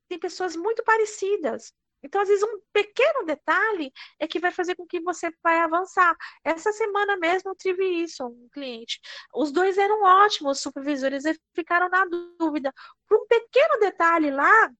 Tem 0.08 0.18
pessoas 0.18 0.54
muito 0.54 0.84
parecidas. 0.84 1.72
Então, 2.02 2.20
às 2.20 2.28
vezes, 2.28 2.44
um 2.44 2.60
pequeno 2.72 3.24
detalhe 3.24 3.92
é 4.20 4.28
que 4.28 4.38
vai 4.38 4.52
fazer 4.52 4.76
com 4.76 4.86
que 4.86 5.00
você 5.00 5.32
vai 5.42 5.58
avançar. 5.58 6.16
Essa 6.44 6.70
semana 6.72 7.16
mesmo 7.16 7.50
eu 7.50 7.56
tive 7.56 7.84
isso, 7.84 8.24
um 8.24 8.48
cliente. 8.52 9.00
Os 9.34 9.50
dois 9.50 9.76
eram 9.76 10.02
ótimos 10.04 10.60
supervisores 10.60 11.24
e 11.24 11.36
ficaram 11.54 11.88
na 11.88 12.04
dúvida. 12.04 12.72
Por 13.08 13.18
um 13.18 13.26
pequeno 13.26 13.80
detalhe 13.80 14.30
lá, 14.30 14.70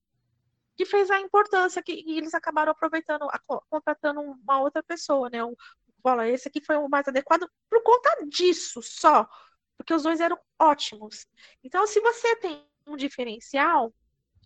que 0.77 0.85
fez 0.85 1.11
a 1.11 1.21
importância 1.21 1.83
que 1.83 2.05
eles 2.07 2.35
acabaram 2.35 2.73
aproveitando, 2.73 3.25
a, 3.25 3.41
contratando 3.71 4.21
uma 4.21 4.61
outra 4.61 4.83
pessoa, 4.83 5.31
né? 5.31 5.43
Um, 5.45 5.55
bola, 6.03 6.29
esse 6.29 6.49
aqui 6.49 6.61
foi 6.61 6.77
o 6.77 6.89
mais 6.89 7.09
adequado 7.09 7.49
por 7.69 7.83
conta 7.83 8.27
disso 8.29 8.81
só, 8.83 9.29
porque 9.77 9.95
os 9.95 10.03
dois 10.03 10.21
eram 10.21 10.39
ótimos. 10.59 11.27
Então, 11.65 11.87
se 11.87 12.01
você 12.01 12.37
tem 12.37 12.65
um 12.87 12.97
diferencial, 12.97 13.93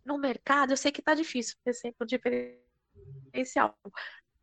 no 0.04 0.18
mercado, 0.18 0.72
eu 0.72 0.76
sei 0.76 0.90
que 0.90 1.00
está 1.00 1.14
difícil 1.14 1.56
ter 1.64 1.74
sempre 1.74 2.04
um 2.04 2.06
diferencial. 2.06 3.78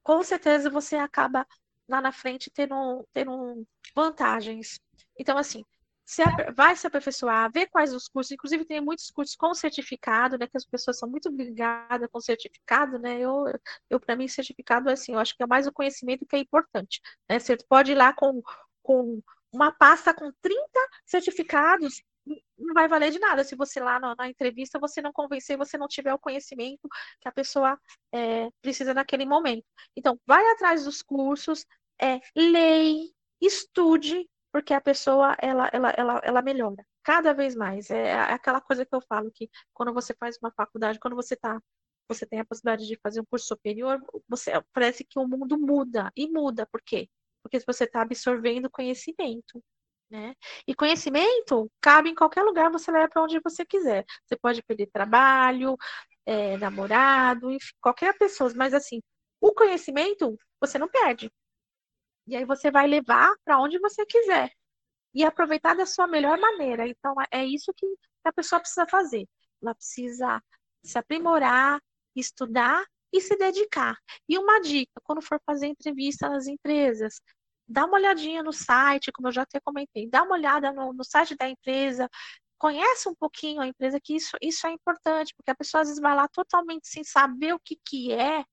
Com 0.04 0.24
certeza 0.24 0.70
você 0.70 0.96
acaba 0.96 1.46
lá 1.88 2.02
na 2.02 2.12
frente 2.12 2.52
tendo, 2.52 3.08
tendo 3.14 3.66
vantagens. 3.96 4.80
Então, 5.18 5.38
assim, 5.38 5.64
se, 6.08 6.24
vai 6.56 6.74
se 6.78 6.88
aperfeiçoar, 6.88 7.52
ver 7.52 7.68
quais 7.68 7.94
os 7.94 8.08
cursos, 8.08 8.32
inclusive 8.32 8.64
tem 8.64 8.80
muitos 8.80 9.12
cursos 9.12 9.36
com 9.36 9.54
certificado, 9.54 10.38
né, 10.38 10.48
que 10.48 10.56
as 10.56 10.66
pessoas 10.66 10.98
são 10.98 11.10
muito 11.10 11.30
ligadas 11.30 12.08
com 12.10 12.22
certificado, 12.22 12.98
né, 12.98 13.20
eu, 13.20 13.44
eu 13.90 14.00
para 14.00 14.16
mim, 14.16 14.26
certificado, 14.26 14.90
é 14.90 14.94
assim, 14.94 15.12
eu 15.12 15.20
acho 15.20 15.36
que 15.36 15.44
é 15.44 15.46
mais 15.46 15.68
o 15.68 15.72
conhecimento 15.74 16.26
que 16.26 16.38
é 16.38 16.40
importante, 16.40 17.02
né, 17.30 17.38
você 17.38 17.58
pode 17.58 17.92
ir 17.92 17.96
lá 17.96 18.14
com, 18.14 18.42
com 18.82 19.22
uma 19.52 19.70
pasta 19.70 20.14
com 20.14 20.32
30 20.42 20.58
certificados 21.06 22.02
não 22.58 22.74
vai 22.74 22.90
valer 22.90 23.12
de 23.12 23.20
nada 23.20 23.42
se 23.44 23.56
você 23.56 23.80
lá 23.80 24.00
na, 24.02 24.14
na 24.16 24.28
entrevista 24.28 24.80
você 24.80 25.02
não 25.02 25.14
convencer, 25.14 25.58
você 25.58 25.78
não 25.78 25.88
tiver 25.88 26.14
o 26.14 26.20
conhecimento 26.20 26.88
que 27.22 27.28
a 27.28 27.32
pessoa 27.32 27.80
é, 28.14 28.50
precisa 28.62 28.94
naquele 28.94 29.26
momento. 29.26 29.66
Então, 29.96 30.20
vai 30.26 30.46
atrás 30.52 30.84
dos 30.84 31.02
cursos, 31.02 31.66
é, 32.02 32.20
leia, 32.36 33.10
estude, 33.40 34.28
porque 34.58 34.74
a 34.74 34.82
pessoa 34.82 35.36
ela, 35.40 35.70
ela, 35.72 35.90
ela, 35.92 36.22
ela 36.24 36.42
melhora 36.42 36.86
cada 37.04 37.34
vez 37.34 37.56
mais. 37.56 37.90
É, 37.92 38.10
é 38.10 38.14
aquela 38.34 38.62
coisa 38.62 38.86
que 38.86 38.96
eu 38.96 39.02
falo 39.02 39.32
que 39.32 39.50
quando 39.74 39.94
você 39.94 40.14
faz 40.20 40.38
uma 40.42 40.52
faculdade, 40.52 41.00
quando 41.00 41.16
você 41.16 41.36
está 41.36 41.62
você 42.10 42.26
tem 42.26 42.40
a 42.40 42.46
possibilidade 42.46 42.88
de 42.88 42.98
fazer 43.04 43.20
um 43.20 43.26
curso 43.26 43.48
superior, 43.48 44.00
você 44.30 44.52
parece 44.74 45.04
que 45.04 45.20
o 45.20 45.28
mundo 45.28 45.60
muda 45.60 46.12
e 46.16 46.30
muda. 46.30 46.66
Por 46.66 46.82
quê? 46.82 47.10
porque 47.48 47.60
você 47.66 47.86
está 47.86 48.02
absorvendo 48.02 48.70
conhecimento. 48.70 49.64
Né? 50.10 50.34
E 50.66 50.74
conhecimento 50.74 51.70
cabe 51.82 52.10
em 52.10 52.16
qualquer 52.16 52.44
lugar, 52.44 52.72
você 52.72 52.92
leva 52.92 53.10
para 53.10 53.24
onde 53.24 53.40
você 53.42 53.66
quiser. 53.66 54.06
Você 54.26 54.38
pode 54.38 54.64
perder 54.64 54.88
trabalho, 54.88 55.76
é, 56.26 56.58
namorado, 56.58 57.52
enfim, 57.52 57.74
qualquer 57.82 58.18
pessoa, 58.18 58.52
mas 58.56 58.74
assim, 58.74 59.02
o 59.42 59.54
conhecimento 59.54 60.38
você 60.62 60.78
não 60.78 60.88
perde. 60.88 61.32
E 62.28 62.36
aí 62.36 62.46
você 62.46 62.70
vai 62.70 62.88
levar 62.88 63.34
para 63.44 63.60
onde 63.60 63.80
você 63.80 64.06
quiser 64.06 64.52
e 65.14 65.24
aproveitar 65.24 65.76
da 65.76 65.86
sua 65.86 66.08
melhor 66.08 66.38
maneira. 66.40 66.88
Então, 66.88 67.16
é 67.32 67.46
isso 67.46 67.74
que 67.74 67.88
a 68.24 68.34
pessoa 68.34 68.60
precisa 68.60 68.86
fazer. 68.88 69.28
Ela 69.62 69.74
precisa 69.74 70.42
se 70.84 70.98
aprimorar, 70.98 71.82
estudar 72.16 72.86
e 73.12 73.22
se 73.22 73.36
dedicar. 73.36 73.98
E 74.28 74.38
uma 74.38 74.60
dica, 74.60 75.00
quando 75.04 75.22
for 75.22 75.42
fazer 75.46 75.68
entrevista 75.68 76.30
nas 76.30 76.48
empresas, 76.48 77.20
dá 77.68 77.86
uma 77.86 77.98
olhadinha 77.98 78.44
no 78.44 78.54
site, 78.54 79.12
como 79.12 79.28
eu 79.28 79.32
já 79.32 79.44
até 79.44 79.60
comentei, 79.60 80.10
dá 80.10 80.24
uma 80.24 80.36
olhada 80.36 80.72
no, 80.72 80.94
no 80.94 81.04
site 81.04 81.36
da 81.36 81.50
empresa, 81.50 82.10
conhece 82.58 83.08
um 83.10 83.16
pouquinho 83.16 83.62
a 83.62 83.68
empresa, 83.68 84.00
que 84.02 84.16
isso, 84.16 84.38
isso 84.42 84.66
é 84.68 84.72
importante, 84.72 85.34
porque 85.36 85.52
a 85.52 85.56
pessoa 85.56 85.82
às 85.82 85.88
vezes 85.88 86.02
vai 86.02 86.16
lá 86.16 86.28
totalmente 86.28 86.88
sem 86.88 87.04
saber 87.04 87.54
o 87.54 87.60
que, 87.60 87.78
que 87.86 88.12
é, 88.14 88.44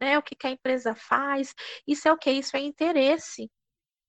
né, 0.00 0.18
o 0.18 0.22
que, 0.22 0.34
que 0.36 0.46
a 0.46 0.50
empresa 0.50 0.94
faz, 0.94 1.54
isso 1.86 2.08
é 2.08 2.12
o 2.12 2.18
que? 2.18 2.30
Isso 2.30 2.56
é 2.56 2.60
interesse. 2.60 3.50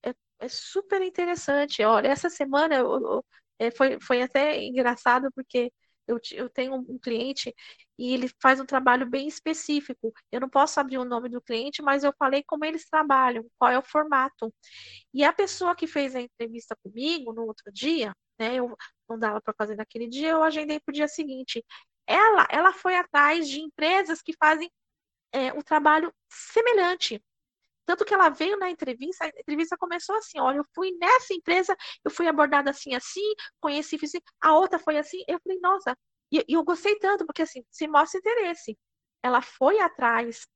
É, 0.03 0.13
é 0.39 0.49
super 0.49 1.01
interessante. 1.01 1.83
Olha, 1.83 2.09
essa 2.09 2.29
semana 2.29 2.75
eu, 2.75 2.93
eu, 2.93 3.25
é, 3.59 3.71
foi, 3.71 3.99
foi 4.01 4.21
até 4.21 4.63
engraçado, 4.63 5.31
porque 5.35 5.71
eu, 6.07 6.19
eu 6.33 6.49
tenho 6.49 6.75
um 6.75 6.97
cliente 6.99 7.53
e 7.97 8.13
ele 8.13 8.29
faz 8.41 8.59
um 8.59 8.65
trabalho 8.65 9.05
bem 9.09 9.27
específico. 9.27 10.13
Eu 10.31 10.39
não 10.41 10.49
posso 10.49 10.79
abrir 10.79 10.97
o 10.97 11.05
nome 11.05 11.29
do 11.29 11.41
cliente, 11.41 11.81
mas 11.81 12.03
eu 12.03 12.13
falei 12.17 12.43
como 12.43 12.65
eles 12.65 12.85
trabalham, 12.89 13.45
qual 13.57 13.71
é 13.71 13.77
o 13.77 13.83
formato. 13.83 14.53
E 15.13 15.23
a 15.23 15.33
pessoa 15.33 15.75
que 15.75 15.87
fez 15.87 16.15
a 16.15 16.21
entrevista 16.21 16.75
comigo 16.83 17.33
no 17.33 17.45
outro 17.45 17.71
dia, 17.71 18.13
né, 18.39 18.55
eu 18.55 18.75
não 19.07 19.19
dava 19.19 19.41
para 19.41 19.53
fazer 19.57 19.75
naquele 19.75 20.07
dia, 20.07 20.29
eu 20.29 20.43
agendei 20.43 20.79
para 20.79 20.91
o 20.91 20.95
dia 20.95 21.07
seguinte. 21.07 21.63
Ela, 22.07 22.47
ela 22.49 22.73
foi 22.73 22.95
atrás 22.95 23.47
de 23.47 23.59
empresas 23.61 24.21
que 24.21 24.33
fazem 24.37 24.71
é, 25.31 25.53
um 25.53 25.61
trabalho 25.61 26.13
semelhante. 26.29 27.23
Tanto 27.85 28.05
que 28.05 28.13
ela 28.13 28.29
veio 28.29 28.57
na 28.57 28.69
entrevista, 28.69 29.25
a 29.25 29.29
entrevista 29.29 29.77
começou 29.77 30.15
assim: 30.15 30.39
olha, 30.39 30.57
eu 30.57 30.65
fui 30.75 30.91
nessa 30.99 31.33
empresa, 31.33 31.75
eu 32.05 32.11
fui 32.11 32.27
abordada 32.27 32.69
assim, 32.69 32.93
assim, 32.95 33.33
conheci, 33.59 33.97
fiz 33.97 34.11
assim, 34.11 34.23
a 34.41 34.53
outra 34.53 34.77
foi 34.79 34.97
assim. 34.97 35.23
Eu 35.27 35.39
falei, 35.41 35.59
nossa, 35.59 35.97
e, 36.31 36.45
e 36.47 36.53
eu 36.53 36.63
gostei 36.63 36.97
tanto, 36.99 37.25
porque 37.25 37.41
assim, 37.41 37.63
se 37.71 37.87
mostra 37.87 38.19
interesse. 38.19 38.77
Ela 39.23 39.41
foi 39.41 39.79
atrás. 39.79 40.47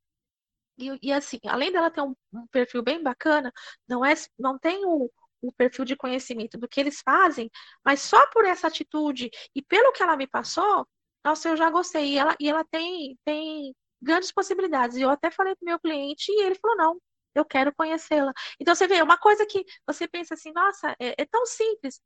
E, 0.77 0.97
e 1.09 1.13
assim, 1.13 1.39
além 1.47 1.71
dela 1.71 1.91
ter 1.91 2.01
um, 2.01 2.15
um, 2.33 2.47
perfil 2.47 2.83
bem 2.83 3.01
bacana, 3.01 3.51
não 3.87 4.05
é, 4.05 4.13
não 4.39 4.57
tem 4.59 4.85
o, 4.85 5.11
o 5.41 5.51
perfil 5.53 5.85
de 5.85 5.95
conhecimento 5.95 6.57
do 6.57 6.67
que 6.67 6.79
eles 6.79 7.01
fazem, 7.01 7.49
mas 7.85 8.01
só 8.01 8.27
por 8.31 8.45
essa 8.45 8.67
atitude 8.67 9.29
e 9.55 9.61
pelo 9.61 9.91
que 9.93 10.03
ela 10.03 10.17
me 10.17 10.27
passou, 10.27 10.87
nossa, 11.23 11.49
eu 11.49 11.57
já 11.57 11.69
gostei. 11.69 12.13
E 12.13 12.17
ela, 12.17 12.35
e 12.39 12.49
ela 12.49 12.63
tem, 12.65 13.17
tem 13.25 13.75
grandes 14.03 14.31
possibilidades. 14.31 14.97
E 14.97 15.01
eu 15.01 15.09
até 15.09 15.31
falei 15.31 15.55
para 15.55 15.65
meu 15.65 15.79
cliente 15.79 16.31
e 16.31 16.43
ele 16.43 16.55
falou: 16.55 16.77
não, 16.77 17.01
eu 17.35 17.45
quero 17.45 17.73
conhecê-la. 17.75 18.33
Então, 18.59 18.75
você 18.75 18.87
vê, 18.87 19.01
uma 19.01 19.17
coisa 19.17 19.45
que 19.45 19.65
você 19.87 20.07
pensa 20.07 20.33
assim, 20.35 20.51
nossa, 20.53 20.95
é, 20.99 21.21
é 21.21 21.25
tão 21.25 21.45
simples, 21.45 22.01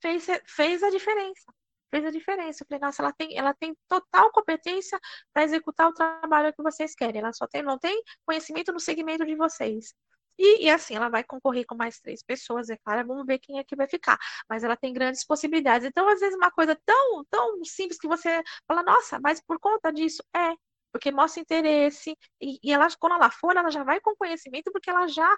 fez, 0.00 0.26
fez 0.46 0.82
a 0.82 0.90
diferença. 0.90 1.52
Fez 1.90 2.04
a 2.04 2.10
diferença. 2.10 2.62
Eu 2.62 2.66
falei, 2.68 2.80
nossa, 2.80 3.02
ela 3.02 3.12
tem, 3.12 3.38
ela 3.38 3.54
tem 3.54 3.76
total 3.88 4.30
competência 4.32 4.98
para 5.32 5.44
executar 5.44 5.88
o 5.88 5.94
trabalho 5.94 6.52
que 6.52 6.62
vocês 6.62 6.94
querem. 6.94 7.20
Ela 7.20 7.32
só 7.32 7.46
tem, 7.46 7.62
não 7.62 7.78
tem 7.78 8.02
conhecimento 8.26 8.72
no 8.72 8.80
segmento 8.80 9.24
de 9.24 9.36
vocês. 9.36 9.94
E, 10.38 10.66
e, 10.66 10.70
assim, 10.70 10.96
ela 10.96 11.08
vai 11.08 11.22
concorrer 11.22 11.64
com 11.66 11.76
mais 11.76 12.00
três 12.00 12.22
pessoas, 12.22 12.68
é 12.68 12.76
claro, 12.78 13.06
vamos 13.06 13.24
ver 13.24 13.38
quem 13.38 13.58
é 13.58 13.64
que 13.64 13.76
vai 13.76 13.86
ficar. 13.88 14.18
Mas 14.48 14.64
ela 14.64 14.76
tem 14.76 14.92
grandes 14.92 15.24
possibilidades. 15.24 15.86
Então, 15.86 16.08
às 16.08 16.20
vezes, 16.20 16.36
uma 16.36 16.50
coisa 16.50 16.76
tão, 16.84 17.24
tão 17.30 17.64
simples 17.64 17.98
que 17.98 18.08
você 18.08 18.42
fala, 18.66 18.82
nossa, 18.82 19.20
mas 19.20 19.40
por 19.40 19.60
conta 19.60 19.92
disso, 19.92 20.22
é, 20.34 20.54
porque 20.94 21.10
mostra 21.10 21.42
interesse, 21.42 22.16
e, 22.40 22.60
e 22.62 22.72
ela, 22.72 22.86
quando 23.00 23.14
ela 23.16 23.28
for, 23.28 23.56
ela 23.56 23.68
já 23.68 23.82
vai 23.82 24.00
com 24.00 24.14
conhecimento, 24.14 24.70
porque 24.70 24.88
ela 24.88 25.08
já 25.08 25.28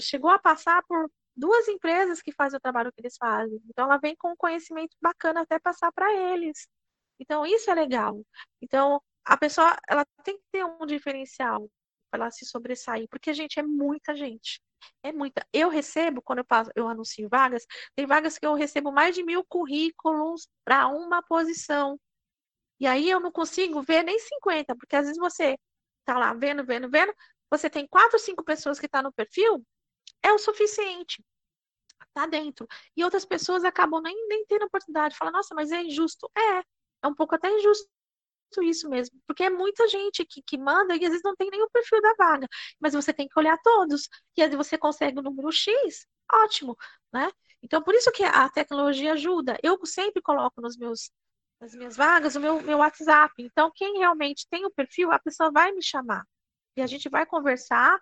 chegou 0.00 0.30
a 0.30 0.38
passar 0.38 0.82
por 0.82 1.08
duas 1.36 1.68
empresas 1.68 2.20
que 2.20 2.32
fazem 2.32 2.56
o 2.56 2.60
trabalho 2.60 2.92
que 2.92 3.00
eles 3.00 3.16
fazem. 3.16 3.62
Então, 3.68 3.84
ela 3.84 3.98
vem 3.98 4.16
com 4.16 4.34
conhecimento 4.34 4.96
bacana 5.00 5.42
até 5.42 5.60
passar 5.60 5.92
para 5.92 6.12
eles. 6.12 6.66
Então, 7.20 7.46
isso 7.46 7.70
é 7.70 7.74
legal. 7.74 8.20
Então, 8.60 9.00
a 9.24 9.36
pessoa, 9.36 9.76
ela 9.88 10.04
tem 10.24 10.36
que 10.36 10.44
ter 10.50 10.64
um 10.64 10.84
diferencial 10.84 11.70
para 12.10 12.24
ela 12.24 12.30
se 12.32 12.44
sobressair, 12.44 13.06
porque, 13.08 13.32
gente, 13.32 13.60
é 13.60 13.62
muita 13.62 14.16
gente. 14.16 14.60
É 15.04 15.12
muita. 15.12 15.46
Eu 15.52 15.68
recebo, 15.68 16.20
quando 16.20 16.40
eu, 16.40 16.44
passo, 16.44 16.68
eu 16.74 16.88
anuncio 16.88 17.28
vagas, 17.28 17.64
tem 17.94 18.06
vagas 18.06 18.38
que 18.38 18.46
eu 18.46 18.54
recebo 18.54 18.90
mais 18.90 19.14
de 19.14 19.22
mil 19.22 19.44
currículos 19.44 20.48
para 20.64 20.88
uma 20.88 21.22
posição. 21.22 21.96
E 22.80 22.86
aí 22.86 23.08
eu 23.10 23.20
não 23.20 23.30
consigo 23.32 23.82
ver 23.82 24.02
nem 24.02 24.18
50, 24.18 24.74
porque 24.76 24.96
às 24.96 25.04
vezes 25.06 25.18
você 25.18 25.56
tá 26.04 26.18
lá 26.18 26.32
vendo, 26.34 26.64
vendo, 26.64 26.90
vendo, 26.90 27.12
você 27.50 27.68
tem 27.70 27.86
quatro, 27.86 28.18
cinco 28.18 28.44
pessoas 28.44 28.78
que 28.80 28.88
tá 28.88 29.02
no 29.02 29.12
perfil, 29.12 29.64
é 30.22 30.32
o 30.32 30.38
suficiente. 30.38 31.24
Tá 32.14 32.26
dentro. 32.26 32.66
E 32.96 33.04
outras 33.04 33.24
pessoas 33.24 33.64
acabam 33.64 34.02
nem, 34.02 34.14
nem 34.28 34.44
tendo 34.46 34.64
oportunidade. 34.66 35.16
Fala, 35.16 35.30
nossa, 35.30 35.54
mas 35.54 35.70
é 35.72 35.82
injusto. 35.82 36.30
É, 36.36 36.58
é 37.04 37.08
um 37.08 37.14
pouco 37.14 37.34
até 37.34 37.50
injusto 37.50 37.88
isso 38.62 38.88
mesmo, 38.88 39.16
porque 39.26 39.44
é 39.44 39.50
muita 39.50 39.86
gente 39.88 40.24
que, 40.26 40.42
que 40.42 40.58
manda 40.58 40.96
e 40.96 41.04
às 41.04 41.10
vezes 41.10 41.22
não 41.24 41.36
tem 41.36 41.48
nem 41.50 41.62
o 41.62 41.70
perfil 41.70 42.00
da 42.02 42.14
vaga, 42.18 42.48
mas 42.80 42.94
você 42.94 43.12
tem 43.12 43.28
que 43.28 43.38
olhar 43.38 43.56
todos, 43.62 44.08
e 44.36 44.42
aí 44.42 44.56
você 44.56 44.76
consegue 44.76 45.20
o 45.20 45.22
número 45.22 45.52
X, 45.52 46.06
ótimo, 46.32 46.76
né? 47.12 47.30
Então, 47.62 47.82
por 47.82 47.94
isso 47.94 48.10
que 48.12 48.24
a 48.24 48.48
tecnologia 48.50 49.12
ajuda. 49.12 49.56
Eu 49.62 49.78
sempre 49.86 50.20
coloco 50.22 50.60
nos 50.60 50.76
meus 50.76 51.10
nas 51.60 51.74
minhas 51.74 51.96
vagas 51.96 52.34
o 52.36 52.40
meu, 52.40 52.60
meu 52.62 52.78
WhatsApp. 52.78 53.34
Então, 53.38 53.70
quem 53.74 53.98
realmente 53.98 54.46
tem 54.48 54.64
o 54.64 54.70
perfil, 54.70 55.12
a 55.12 55.18
pessoa 55.18 55.50
vai 55.52 55.70
me 55.72 55.82
chamar. 55.82 56.24
E 56.76 56.82
a 56.82 56.86
gente 56.86 57.08
vai 57.08 57.26
conversar 57.26 58.00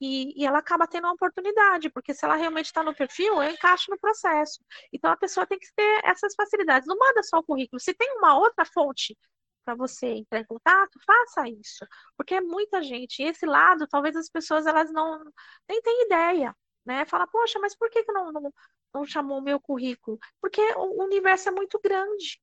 e, 0.00 0.40
e 0.40 0.46
ela 0.46 0.58
acaba 0.58 0.86
tendo 0.86 1.04
uma 1.06 1.14
oportunidade, 1.14 1.90
porque 1.90 2.14
se 2.14 2.24
ela 2.24 2.36
realmente 2.36 2.66
está 2.66 2.82
no 2.82 2.94
perfil, 2.94 3.42
eu 3.42 3.50
encaixo 3.50 3.90
no 3.90 3.98
processo. 3.98 4.60
Então, 4.92 5.10
a 5.10 5.16
pessoa 5.16 5.46
tem 5.46 5.58
que 5.58 5.68
ter 5.74 6.04
essas 6.04 6.34
facilidades. 6.34 6.86
Não 6.86 6.98
manda 6.98 7.22
só 7.22 7.38
o 7.38 7.42
currículo. 7.42 7.80
Se 7.80 7.94
tem 7.94 8.12
uma 8.18 8.36
outra 8.38 8.64
fonte 8.64 9.16
para 9.64 9.74
você 9.74 10.06
entrar 10.06 10.40
em 10.40 10.46
contato, 10.46 10.98
faça 11.04 11.48
isso. 11.48 11.86
Porque 12.16 12.34
é 12.34 12.40
muita 12.40 12.82
gente. 12.82 13.22
E 13.22 13.26
esse 13.26 13.46
lado, 13.46 13.86
talvez 13.88 14.16
as 14.16 14.28
pessoas 14.28 14.66
elas 14.66 14.92
não 14.92 15.24
nem 15.68 15.80
têm 15.82 16.04
ideia. 16.04 16.54
Né? 16.84 17.04
Fala, 17.06 17.26
poxa, 17.26 17.58
mas 17.58 17.76
por 17.76 17.90
que, 17.90 18.02
que 18.04 18.12
não, 18.12 18.32
não, 18.32 18.52
não 18.94 19.04
chamou 19.04 19.38
o 19.38 19.42
meu 19.42 19.60
currículo? 19.60 20.18
Porque 20.40 20.62
o 20.76 21.02
universo 21.04 21.48
é 21.48 21.52
muito 21.52 21.78
grande 21.82 22.40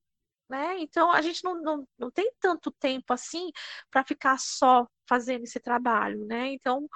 né? 0.50 0.80
Então 0.80 1.12
a 1.12 1.22
gente 1.22 1.44
não, 1.44 1.62
não, 1.62 1.88
não 1.98 2.12
tem 2.12 2.32
tanto 2.40 2.72
tempo 2.72 3.14
assim 3.14 3.52
para 3.92 4.04
ficar 4.04 4.40
só 4.40 4.88
fazendo 5.08 5.44
esse 5.44 5.60
trabalho, 5.60 6.26
né? 6.26 6.48
Então, 6.54 6.88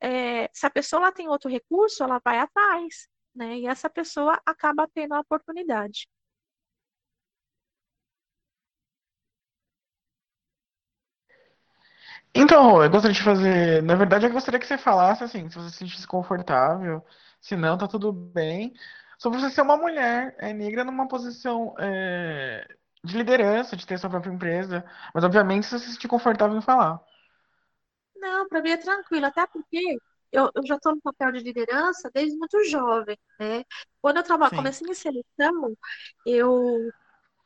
é, 0.00 0.48
se 0.52 0.66
a 0.66 0.70
pessoa 0.70 1.12
tem 1.12 1.28
outro 1.28 1.50
recurso, 1.50 2.02
ela 2.04 2.20
vai 2.24 2.38
atrás, 2.38 3.08
né? 3.34 3.58
E 3.58 3.66
essa 3.66 3.88
pessoa 3.90 4.40
acaba 4.46 4.88
tendo 4.94 5.14
a 5.14 5.20
oportunidade. 5.20 6.08
Então, 12.34 12.82
eu 12.82 12.90
gostaria 12.90 13.14
de 13.14 13.22
fazer. 13.22 13.82
Na 13.82 13.94
verdade, 13.94 14.26
eu 14.26 14.32
gostaria 14.32 14.60
que 14.60 14.66
você 14.66 14.76
falasse 14.78 15.24
assim, 15.24 15.48
se 15.48 15.56
você 15.56 15.70
se 15.70 15.76
sentisse 15.78 16.06
confortável, 16.06 17.04
se 17.40 17.56
não, 17.56 17.78
tá 17.78 17.88
tudo 17.88 18.12
bem. 18.12 18.74
Sobre 19.18 19.40
você 19.40 19.50
ser 19.50 19.62
uma 19.62 19.76
mulher 19.76 20.34
é, 20.38 20.52
negra 20.52 20.84
numa 20.84 21.08
posição 21.08 21.74
é, 21.78 22.66
de 23.06 23.16
liderança, 23.18 23.76
de 23.76 23.86
ter 23.86 23.98
sua 23.98 24.10
própria 24.10 24.32
empresa. 24.32 24.84
Mas, 25.14 25.24
obviamente, 25.24 25.66
você 25.66 25.78
se 25.78 25.92
sentir 25.92 26.08
confortável 26.08 26.56
em 26.56 26.62
falar. 26.62 27.00
Não, 28.16 28.48
para 28.48 28.62
mim 28.62 28.70
é 28.70 28.76
tranquilo, 28.76 29.26
até 29.26 29.46
porque 29.46 30.00
eu, 30.32 30.50
eu 30.54 30.66
já 30.66 30.76
estou 30.76 30.94
no 30.94 31.00
papel 31.00 31.32
de 31.32 31.40
liderança 31.40 32.10
desde 32.12 32.36
muito 32.38 32.64
jovem, 32.64 33.18
né? 33.38 33.64
Quando 34.00 34.18
eu 34.18 34.22
trabalho, 34.22 34.50
Sim. 34.50 34.56
comecei 34.56 34.86
em 34.88 34.94
seleção, 34.94 35.76
eu, 36.24 36.92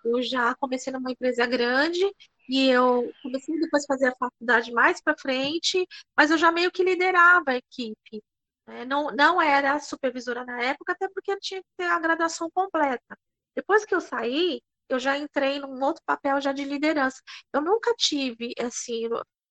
eu 0.04 0.22
já 0.22 0.54
comecei 0.56 0.92
numa 0.92 1.12
empresa 1.12 1.46
grande 1.46 2.00
e 2.48 2.68
eu 2.70 3.14
comecei 3.22 3.58
depois 3.60 3.84
a 3.84 3.88
fazer 3.88 4.08
a 4.08 4.16
faculdade 4.18 4.72
mais 4.72 5.00
para 5.02 5.16
frente, 5.18 5.86
mas 6.16 6.30
eu 6.30 6.38
já 6.38 6.52
meio 6.52 6.70
que 6.72 6.84
liderava 6.84 7.52
a 7.52 7.56
equipe. 7.56 8.22
Né? 8.66 8.84
Não, 8.84 9.10
não 9.12 9.40
era 9.42 9.78
supervisora 9.80 10.44
na 10.44 10.62
época, 10.62 10.92
até 10.92 11.08
porque 11.08 11.32
eu 11.32 11.40
tinha 11.40 11.60
que 11.62 11.68
ter 11.76 11.86
a 11.86 11.98
graduação 12.00 12.50
completa. 12.52 13.18
Depois 13.54 13.84
que 13.84 13.94
eu 13.94 14.00
saí, 14.00 14.62
eu 14.90 14.98
já 14.98 15.16
entrei 15.18 15.58
num 15.60 15.82
outro 15.82 16.02
papel 16.04 16.40
já 16.40 16.52
de 16.52 16.64
liderança. 16.64 17.22
Eu 17.52 17.62
nunca 17.62 17.94
tive, 17.96 18.52
assim, 18.60 19.08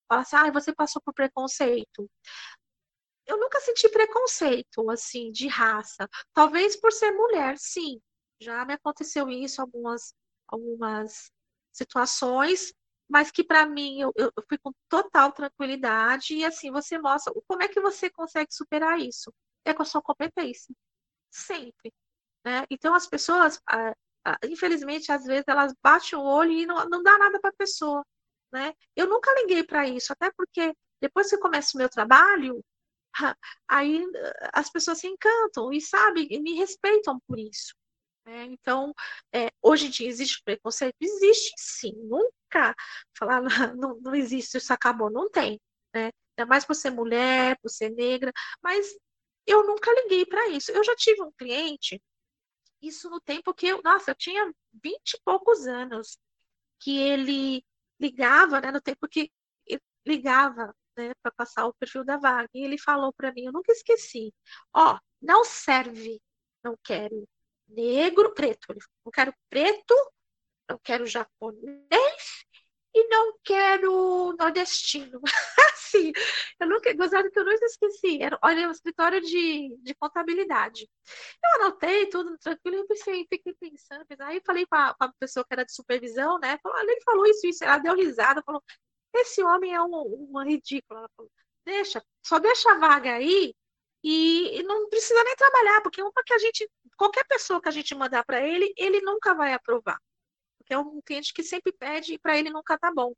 falar 0.08 0.22
assim, 0.22 0.36
ah, 0.36 0.50
você 0.52 0.74
passou 0.74 1.00
por 1.02 1.14
preconceito. 1.14 2.08
Eu 3.26 3.38
nunca 3.38 3.60
senti 3.60 3.88
preconceito, 3.88 4.90
assim, 4.90 5.30
de 5.32 5.46
raça. 5.48 6.08
Talvez 6.34 6.76
por 6.76 6.92
ser 6.92 7.12
mulher, 7.12 7.56
sim. 7.58 8.00
Já 8.40 8.64
me 8.64 8.74
aconteceu 8.74 9.28
isso 9.28 9.60
algumas, 9.62 10.14
algumas 10.48 11.30
situações, 11.72 12.72
mas 13.08 13.30
que 13.30 13.44
para 13.44 13.66
mim 13.66 14.00
eu, 14.00 14.12
eu 14.16 14.32
fui 14.48 14.58
com 14.58 14.72
total 14.88 15.32
tranquilidade 15.32 16.34
e 16.34 16.44
assim 16.44 16.70
você 16.70 16.98
mostra 16.98 17.32
como 17.46 17.62
é 17.62 17.68
que 17.68 17.80
você 17.80 18.10
consegue 18.10 18.52
superar 18.52 18.98
isso. 18.98 19.32
é 19.64 19.74
com 19.74 19.82
a 19.82 19.86
sua 19.86 20.02
competência. 20.02 20.74
Sempre. 21.30 21.92
Né? 22.44 22.64
Então, 22.70 22.94
as 22.94 23.06
pessoas, 23.06 23.60
infelizmente, 24.44 25.10
às 25.12 25.24
vezes, 25.24 25.44
elas 25.48 25.74
batem 25.82 26.18
o 26.18 26.22
olho 26.22 26.52
e 26.52 26.66
não, 26.66 26.88
não 26.88 27.02
dá 27.02 27.18
nada 27.18 27.40
para 27.40 27.50
a 27.50 27.54
pessoa. 27.54 28.04
Né? 28.52 28.74
Eu 28.96 29.06
nunca 29.08 29.32
liguei 29.40 29.62
para 29.64 29.88
isso, 29.88 30.12
até 30.12 30.30
porque 30.36 30.74
depois 31.00 31.30
que 31.30 31.38
começa 31.38 31.76
o 31.76 31.78
meu 31.78 31.88
trabalho, 31.88 32.62
aí 33.68 34.04
as 34.52 34.70
pessoas 34.70 34.98
se 34.98 35.06
encantam 35.06 35.72
e 35.72 35.80
sabem, 35.80 36.26
e 36.30 36.40
me 36.40 36.54
respeitam 36.54 37.18
por 37.26 37.38
isso. 37.38 37.74
Né? 38.26 38.44
Então, 38.44 38.92
é, 39.32 39.50
hoje 39.62 39.86
em 39.86 39.90
dia 39.90 40.08
existe 40.08 40.42
preconceito? 40.44 40.96
Existe 41.00 41.54
sim, 41.56 41.92
nunca 41.96 42.74
falar 43.16 43.42
não, 43.76 43.98
não 44.00 44.14
existe, 44.14 44.58
isso 44.58 44.72
acabou, 44.72 45.10
não 45.10 45.30
tem. 45.30 45.60
Né? 45.94 46.10
Ainda 46.36 46.48
mais 46.48 46.64
por 46.64 46.74
ser 46.74 46.90
mulher, 46.90 47.58
por 47.62 47.70
ser 47.70 47.90
negra, 47.90 48.32
mas 48.62 48.94
eu 49.46 49.66
nunca 49.66 49.92
liguei 49.92 50.24
para 50.26 50.48
isso. 50.48 50.70
Eu 50.72 50.84
já 50.84 50.94
tive 50.96 51.22
um 51.22 51.32
cliente, 51.32 52.00
isso 52.82 53.10
no 53.10 53.20
tempo 53.20 53.54
que 53.54 53.66
eu, 53.66 53.80
nossa, 53.82 54.10
eu 54.10 54.14
tinha 54.14 54.52
vinte 54.82 55.14
e 55.14 55.20
poucos 55.24 55.66
anos, 55.66 56.18
que 56.78 56.98
ele 56.98 57.64
ligava, 57.98 58.60
né, 58.60 58.70
no 58.70 58.80
tempo 58.80 59.06
que 59.08 59.30
ligava 60.06 60.74
né, 60.96 61.12
para 61.22 61.32
passar 61.32 61.66
o 61.66 61.74
perfil 61.74 62.04
da 62.04 62.16
vaga. 62.16 62.48
E 62.54 62.64
ele 62.64 62.78
falou 62.78 63.12
para 63.12 63.32
mim, 63.32 63.44
eu 63.44 63.52
nunca 63.52 63.72
esqueci, 63.72 64.32
ó, 64.74 64.98
não 65.20 65.44
serve, 65.44 66.20
não 66.62 66.76
quero 66.82 67.28
negro, 67.68 68.34
preto. 68.34 68.74
Não 69.04 69.12
quero 69.12 69.34
preto, 69.48 69.94
não 70.68 70.78
quero 70.78 71.06
japonês 71.06 72.44
e 72.94 73.08
não 73.08 73.38
quero 73.44 74.34
nordestino. 74.38 75.20
assim, 75.90 76.12
eu 76.60 76.68
nunca, 76.68 76.92
gozado 76.94 77.30
que 77.30 77.38
eu 77.38 77.44
nunca 77.44 77.64
esqueci. 77.66 78.22
Era, 78.22 78.38
olha, 78.42 78.68
o 78.68 78.70
escritório 78.70 79.20
de, 79.20 79.76
de 79.82 79.94
contabilidade. 79.94 80.88
Eu 81.44 81.62
anotei 81.62 82.06
tudo 82.06 82.36
tranquilo 82.38 82.78
eu 82.78 82.86
pensei, 82.86 83.26
fiquei 83.28 83.54
pensando, 83.54 84.06
aí 84.20 84.40
falei 84.44 84.66
com 84.66 84.76
a, 84.76 84.94
a, 84.98 85.12
pessoa 85.18 85.44
que 85.44 85.52
era 85.52 85.64
de 85.64 85.74
supervisão, 85.74 86.38
né? 86.38 86.58
Falou, 86.62 86.78
ele 86.80 87.00
falou 87.02 87.26
isso, 87.26 87.46
isso, 87.46 87.64
ela 87.64 87.78
deu 87.78 87.94
risada, 87.94 88.42
falou, 88.44 88.62
esse 89.14 89.42
homem 89.42 89.74
é 89.74 89.82
um, 89.82 90.26
uma 90.30 90.44
ridícula. 90.44 91.08
Falou, 91.16 91.30
deixa, 91.64 92.02
só 92.24 92.38
deixa 92.38 92.72
a 92.72 92.78
vaga 92.78 93.14
aí 93.14 93.54
e, 94.02 94.60
e, 94.60 94.62
não 94.62 94.88
precisa 94.88 95.22
nem 95.24 95.36
trabalhar, 95.36 95.82
porque 95.82 96.02
uma 96.02 96.12
que 96.24 96.32
a 96.32 96.38
gente, 96.38 96.70
qualquer 96.96 97.24
pessoa 97.26 97.60
que 97.60 97.68
a 97.68 97.72
gente 97.72 97.94
mandar 97.94 98.24
para 98.24 98.40
ele, 98.46 98.72
ele 98.76 99.00
nunca 99.02 99.34
vai 99.34 99.52
aprovar. 99.52 99.98
Porque 100.70 100.74
é 100.74 100.78
um 100.78 101.00
cliente 101.02 101.34
que 101.34 101.42
sempre 101.42 101.72
pede 101.72 102.14
e 102.14 102.18
para 102.18 102.38
ele 102.38 102.50
nunca 102.50 102.78
tá 102.78 102.92
bom. 102.94 103.12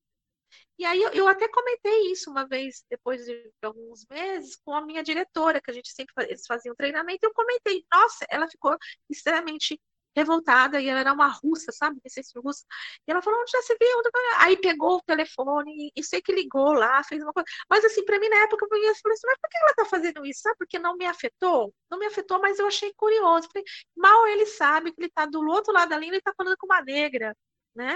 E 0.78 0.84
aí 0.84 1.02
eu, 1.02 1.10
eu, 1.12 1.28
até 1.28 1.48
comentei 1.48 2.10
isso 2.12 2.30
uma 2.30 2.46
vez, 2.46 2.84
depois 2.90 3.24
de 3.24 3.52
alguns 3.62 4.06
meses, 4.10 4.56
com 4.56 4.74
a 4.74 4.80
minha 4.84 5.02
diretora, 5.02 5.60
que 5.60 5.70
a 5.70 5.74
gente 5.74 5.90
sempre 5.92 6.14
eles 6.28 6.46
faziam 6.46 6.74
treinamento, 6.74 7.20
e 7.22 7.26
eu 7.26 7.34
comentei, 7.34 7.84
nossa, 7.92 8.26
ela 8.30 8.48
ficou 8.48 8.76
extremamente 9.08 9.80
revoltada, 10.16 10.80
e 10.80 10.88
ela 10.88 11.00
era 11.00 11.12
uma 11.12 11.28
russa, 11.28 11.72
sabe? 11.72 12.00
Receita 12.04 12.40
russa. 12.40 12.64
E 13.06 13.10
ela 13.10 13.22
falou, 13.22 13.40
onde 13.40 13.50
já 13.50 13.62
se 13.62 13.76
viu? 13.78 14.02
Aí 14.38 14.56
pegou 14.56 14.96
o 14.96 15.02
telefone, 15.02 15.92
e 15.94 16.02
sei 16.04 16.20
que 16.22 16.32
ligou 16.32 16.72
lá, 16.72 17.02
fez 17.04 17.22
uma 17.22 17.32
coisa. 17.32 17.46
Mas 17.68 17.84
assim, 17.84 18.04
para 18.04 18.18
mim, 18.18 18.28
na 18.28 18.36
época, 18.44 18.64
eu 18.64 18.68
falei 18.68 18.88
assim, 18.88 19.00
mas 19.04 19.20
por 19.40 19.48
que 19.50 19.56
ela 19.58 19.74
tá 19.74 19.84
fazendo 19.86 20.24
isso? 20.26 20.42
Sabe? 20.42 20.56
Porque 20.58 20.78
não 20.78 20.96
me 20.96 21.06
afetou? 21.06 21.74
Não 21.90 21.98
me 21.98 22.06
afetou, 22.06 22.40
mas 22.40 22.58
eu 22.58 22.66
achei 22.66 22.92
curioso. 22.94 23.48
Mal 23.96 24.26
ele 24.28 24.46
sabe 24.46 24.92
que 24.92 25.00
ele 25.00 25.10
tá 25.10 25.26
do 25.26 25.40
outro 25.48 25.72
lado 25.72 25.88
da 25.90 25.96
linha, 25.98 26.12
ele 26.12 26.20
tá 26.22 26.32
falando 26.36 26.56
com 26.58 26.66
uma 26.66 26.82
negra, 26.82 27.36
né? 27.74 27.94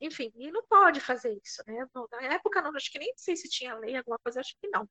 Enfim, 0.00 0.30
e 0.36 0.50
não 0.52 0.62
pode 0.68 1.00
fazer 1.00 1.38
isso, 1.42 1.62
né? 1.66 1.86
Na 2.12 2.22
época, 2.34 2.60
não, 2.62 2.74
acho 2.76 2.90
que 2.90 2.98
nem 2.98 3.12
sei 3.16 3.34
se 3.36 3.48
tinha 3.48 3.74
lei, 3.76 3.96
alguma 3.96 4.18
coisa, 4.18 4.40
acho 4.40 4.54
que 4.60 4.68
não. 4.68 4.88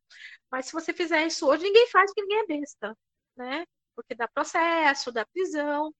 Mas 0.51 0.67
se 0.67 0.73
você 0.73 0.93
fizer 0.93 1.25
isso 1.27 1.47
hoje, 1.47 1.63
ninguém 1.63 1.87
faz 1.89 2.11
porque 2.11 2.21
ninguém 2.23 2.39
é 2.39 2.47
besta, 2.59 2.97
né? 3.37 3.65
Porque 3.95 4.15
dá 4.15 4.27
processo, 4.27 5.11
dá 5.11 5.25
prisão. 5.27 5.93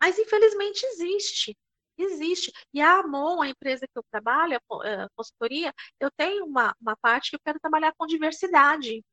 Mas 0.00 0.18
infelizmente 0.18 0.84
existe. 0.86 1.56
Existe. 1.98 2.52
E 2.72 2.80
a 2.80 3.00
Amon, 3.00 3.42
a 3.42 3.48
empresa 3.48 3.86
que 3.86 3.98
eu 3.98 4.02
trabalho, 4.10 4.56
a 4.56 5.08
consultoria, 5.14 5.72
eu 6.00 6.10
tenho 6.10 6.46
uma, 6.46 6.74
uma 6.80 6.96
parte 6.96 7.30
que 7.30 7.36
eu 7.36 7.40
quero 7.44 7.60
trabalhar 7.60 7.92
com 7.96 8.06
diversidade. 8.06 9.04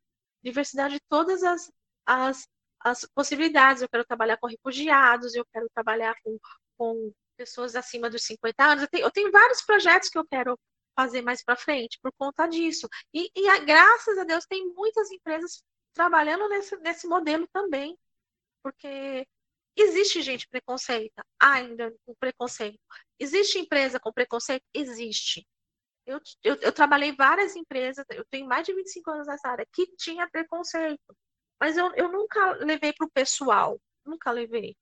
Diversidade 0.42 0.96
de 0.96 1.02
todas 1.10 1.44
as, 1.44 1.72
as, 2.06 2.48
as 2.80 3.06
possibilidades. 3.14 3.82
Eu 3.82 3.90
quero 3.90 4.06
trabalhar 4.06 4.38
com 4.38 4.48
refugiados, 4.48 5.36
eu 5.36 5.46
quero 5.54 5.68
trabalhar 5.74 6.16
com, 6.24 6.40
com 6.78 7.14
pessoas 7.36 7.76
acima 7.76 8.10
dos 8.10 8.24
50 8.24 8.64
anos. 8.64 8.84
Eu 8.84 8.90
tenho, 8.90 9.04
eu 9.06 9.12
tenho 9.12 9.32
vários 9.32 9.62
projetos 9.62 10.10
que 10.10 10.18
eu 10.18 10.26
quero 10.26 10.58
fazer 10.96 11.22
mais 11.22 11.44
para 11.44 11.56
frente 11.56 12.00
por 12.02 12.12
conta 12.18 12.48
disso. 12.48 12.88
E, 13.14 13.30
e, 13.36 13.60
graças 13.66 14.18
a 14.18 14.24
Deus 14.24 14.46
tem 14.46 14.74
muitas 14.74 15.12
empresas 15.12 15.62
trabalhando 15.94 16.48
nesse, 16.50 16.76
nesse 16.78 17.08
modelo 17.08 17.48
também. 17.54 17.98
Porque 18.64 19.28
Existe 19.78 20.22
gente 20.22 20.48
preconceita? 20.50 21.24
Ainda 21.40 21.94
com 22.06 22.16
preconceito. 22.16 22.80
Existe 23.20 23.60
empresa 23.60 24.00
com 24.00 24.12
preconceito? 24.12 24.64
Existe. 24.74 25.48
Eu, 26.06 26.20
eu, 26.44 26.56
eu, 26.62 26.72
trabalhei 26.72 27.12
várias 27.12 27.56
empresas, 27.56 28.06
eu 28.12 28.26
tenho 28.30 28.48
mais 28.48 28.66
de 28.66 28.74
25 28.74 29.12
anos 29.12 29.28
nessa 29.28 29.50
área, 29.50 29.68
que 29.74 29.86
tinha 29.98 30.30
preconceito. 30.30 31.16
Mas 31.60 31.78
eu, 31.78 31.94
eu 31.96 32.12
nunca 32.12 32.54
levei 32.54 32.94
para 32.94 33.06
o 33.06 33.12
pessoal, 33.12 33.80
nunca 34.06 34.32
levei. 34.32 34.76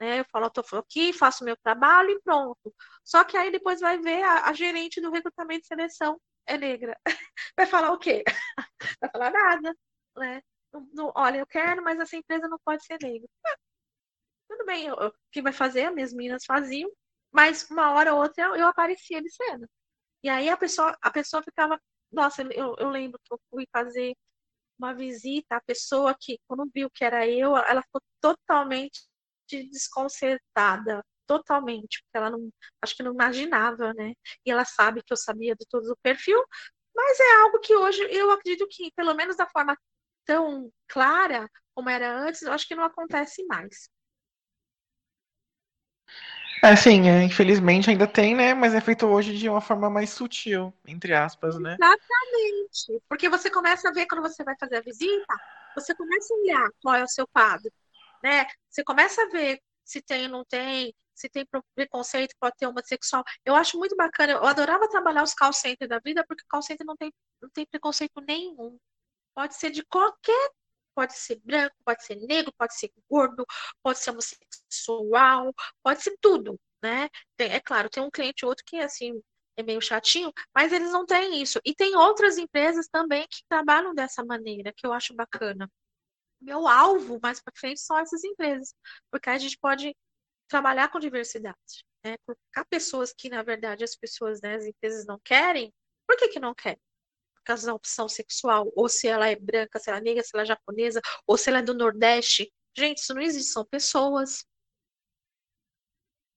Né? 0.00 0.20
Eu 0.20 0.24
falo, 0.30 0.46
estou 0.46 0.78
aqui, 0.78 1.12
faço 1.12 1.44
meu 1.44 1.56
trabalho 1.56 2.10
e 2.10 2.20
pronto. 2.22 2.74
Só 3.04 3.24
que 3.24 3.36
aí 3.36 3.50
depois 3.50 3.80
vai 3.80 3.98
ver 3.98 4.22
a, 4.22 4.46
a 4.46 4.52
gerente 4.52 5.00
do 5.00 5.10
recrutamento 5.10 5.64
e 5.64 5.66
seleção 5.66 6.20
é 6.46 6.56
negra. 6.56 6.98
Vai 7.56 7.66
falar 7.66 7.92
o 7.92 7.98
quê? 7.98 8.24
Vai 9.00 9.10
falar 9.10 9.30
nada. 9.30 9.76
Né? 10.16 10.42
Não, 10.72 10.88
não, 10.94 11.12
olha, 11.14 11.38
eu 11.38 11.46
quero, 11.46 11.82
mas 11.82 11.98
essa 11.98 12.16
empresa 12.16 12.48
não 12.48 12.58
pode 12.64 12.84
ser 12.84 12.98
negra. 13.02 13.28
Tudo 14.58 14.66
bem, 14.66 14.90
o 14.90 15.12
que 15.30 15.40
vai 15.42 15.52
fazer? 15.52 15.90
Minhas 15.90 16.12
meninas 16.12 16.44
faziam, 16.44 16.90
mas 17.32 17.68
uma 17.70 17.92
hora 17.92 18.12
ou 18.14 18.20
outra 18.22 18.42
eu, 18.44 18.56
eu 18.56 18.66
aparecia 18.66 19.22
de 19.22 19.30
cena. 19.30 19.68
E 20.22 20.28
aí 20.28 20.48
a 20.50 20.56
pessoa, 20.56 20.96
a 21.02 21.10
pessoa 21.10 21.42
ficava. 21.42 21.80
Nossa, 22.12 22.42
eu, 22.42 22.74
eu 22.78 22.90
lembro 22.90 23.20
que 23.24 23.32
eu 23.34 23.40
fui 23.50 23.66
fazer 23.72 24.16
uma 24.78 24.94
visita, 24.94 25.56
a 25.56 25.62
pessoa 25.62 26.16
que, 26.20 26.38
quando 26.48 26.70
viu 26.74 26.90
que 26.90 27.04
era 27.04 27.28
eu, 27.28 27.56
ela 27.56 27.82
ficou 27.82 28.02
totalmente 28.20 29.02
desconcertada, 29.50 31.04
totalmente, 31.26 32.02
porque 32.04 32.18
ela 32.18 32.30
não, 32.30 32.50
acho 32.82 32.96
que 32.96 33.02
não 33.04 33.12
imaginava, 33.14 33.94
né? 33.94 34.14
E 34.46 34.50
ela 34.52 34.64
sabe 34.64 35.02
que 35.04 35.12
eu 35.12 35.18
sabia 35.18 35.54
de 35.56 35.66
todo 35.70 35.90
o 35.92 35.98
perfil, 36.02 36.42
mas 36.96 37.20
é 37.20 37.34
algo 37.42 37.60
que 37.60 37.74
hoje 37.76 38.02
eu 38.12 38.30
acredito 38.32 38.66
que, 38.70 38.92
pelo 38.96 39.14
menos 39.14 39.36
da 39.36 39.46
forma 39.48 39.76
tão 40.26 40.72
clara 40.88 41.50
como 41.74 41.88
era 41.90 42.18
antes, 42.20 42.42
eu 42.42 42.52
acho 42.52 42.66
que 42.68 42.74
não 42.76 42.84
acontece 42.84 43.44
mais. 43.46 43.88
É, 46.62 46.74
sim, 46.74 47.08
é, 47.08 47.22
infelizmente 47.22 47.88
ainda 47.88 48.06
tem, 48.06 48.34
né? 48.34 48.52
Mas 48.52 48.74
é 48.74 48.80
feito 48.80 49.06
hoje 49.06 49.36
de 49.36 49.48
uma 49.48 49.60
forma 49.60 49.88
mais 49.88 50.10
sutil, 50.10 50.72
entre 50.86 51.14
aspas, 51.14 51.58
né? 51.58 51.76
Exatamente. 51.80 53.02
Porque 53.08 53.28
você 53.28 53.50
começa 53.50 53.88
a 53.88 53.92
ver 53.92 54.06
quando 54.06 54.22
você 54.22 54.42
vai 54.42 54.56
fazer 54.58 54.76
a 54.76 54.80
visita, 54.80 55.34
você 55.74 55.94
começa 55.94 56.34
a 56.34 56.36
olhar 56.36 56.68
qual 56.82 56.96
é 56.96 57.04
o 57.04 57.08
seu 57.08 57.26
quadro, 57.28 57.70
né? 58.22 58.46
Você 58.68 58.82
começa 58.82 59.22
a 59.22 59.28
ver 59.28 59.60
se 59.84 60.02
tem 60.02 60.24
ou 60.24 60.30
não 60.30 60.44
tem, 60.44 60.92
se 61.14 61.28
tem 61.28 61.46
preconceito, 61.74 62.34
pode 62.40 62.56
ter 62.56 62.66
homossexual. 62.66 63.22
Eu 63.44 63.54
acho 63.54 63.78
muito 63.78 63.94
bacana, 63.96 64.32
eu 64.32 64.44
adorava 64.44 64.88
trabalhar 64.88 65.22
os 65.22 65.34
call 65.34 65.50
da 65.88 65.98
vida, 66.00 66.24
porque 66.26 66.44
call 66.48 66.62
center 66.62 66.86
não 66.86 66.96
tem, 66.96 67.12
não 67.40 67.50
tem 67.50 67.66
preconceito 67.66 68.20
nenhum. 68.26 68.76
Pode 69.34 69.54
ser 69.54 69.70
de 69.70 69.84
qualquer 69.84 70.50
pode 70.98 71.16
ser 71.16 71.40
branco, 71.44 71.76
pode 71.84 72.04
ser 72.04 72.16
negro, 72.16 72.52
pode 72.58 72.74
ser 72.76 72.90
gordo, 73.08 73.46
pode 73.80 74.00
ser 74.00 74.10
homossexual, 74.10 75.54
pode 75.80 76.02
ser 76.02 76.16
tudo, 76.20 76.58
né? 76.82 77.08
É 77.38 77.60
claro, 77.60 77.88
tem 77.88 78.02
um 78.02 78.10
cliente 78.10 78.44
ou 78.44 78.48
outro 78.50 78.64
que 78.66 78.78
assim 78.78 79.22
é 79.56 79.62
meio 79.62 79.80
chatinho, 79.80 80.32
mas 80.52 80.72
eles 80.72 80.90
não 80.90 81.06
têm 81.06 81.40
isso. 81.40 81.60
E 81.64 81.72
tem 81.72 81.94
outras 81.94 82.36
empresas 82.36 82.88
também 82.88 83.28
que 83.30 83.44
trabalham 83.48 83.94
dessa 83.94 84.24
maneira, 84.24 84.72
que 84.76 84.84
eu 84.84 84.92
acho 84.92 85.14
bacana. 85.14 85.70
Meu 86.40 86.66
alvo 86.66 87.20
mais 87.22 87.40
para 87.40 87.52
frente 87.56 87.80
são 87.80 87.96
essas 87.96 88.24
empresas, 88.24 88.74
porque 89.08 89.30
a 89.30 89.38
gente 89.38 89.56
pode 89.58 89.94
trabalhar 90.48 90.88
com 90.90 90.98
diversidade, 90.98 91.84
né? 92.04 92.16
Colocar 92.26 92.64
pessoas 92.68 93.12
que, 93.16 93.28
na 93.28 93.42
verdade, 93.44 93.84
as 93.84 93.94
pessoas, 93.94 94.40
né, 94.40 94.56
as 94.56 94.64
empresas 94.66 95.06
não 95.06 95.18
querem, 95.20 95.72
por 96.08 96.16
que 96.16 96.28
que 96.28 96.40
não 96.40 96.54
querem? 96.54 96.80
Causa 97.48 97.66
da 97.66 97.74
opção 97.74 98.08
sexual, 98.08 98.70
ou 98.76 98.88
se 98.88 99.08
ela 99.08 99.28
é 99.28 99.36
branca, 99.36 99.78
se 99.78 99.88
ela 99.88 99.98
é 99.98 100.02
negra, 100.02 100.22
se 100.22 100.30
ela 100.34 100.42
é 100.42 100.46
japonesa, 100.46 101.00
ou 101.26 101.36
se 101.36 101.48
ela 101.48 101.58
é 101.60 101.62
do 101.62 101.74
Nordeste. 101.74 102.52
Gente, 102.76 102.98
isso 102.98 103.14
não 103.14 103.22
existe, 103.22 103.52
são 103.52 103.64
pessoas. 103.64 104.44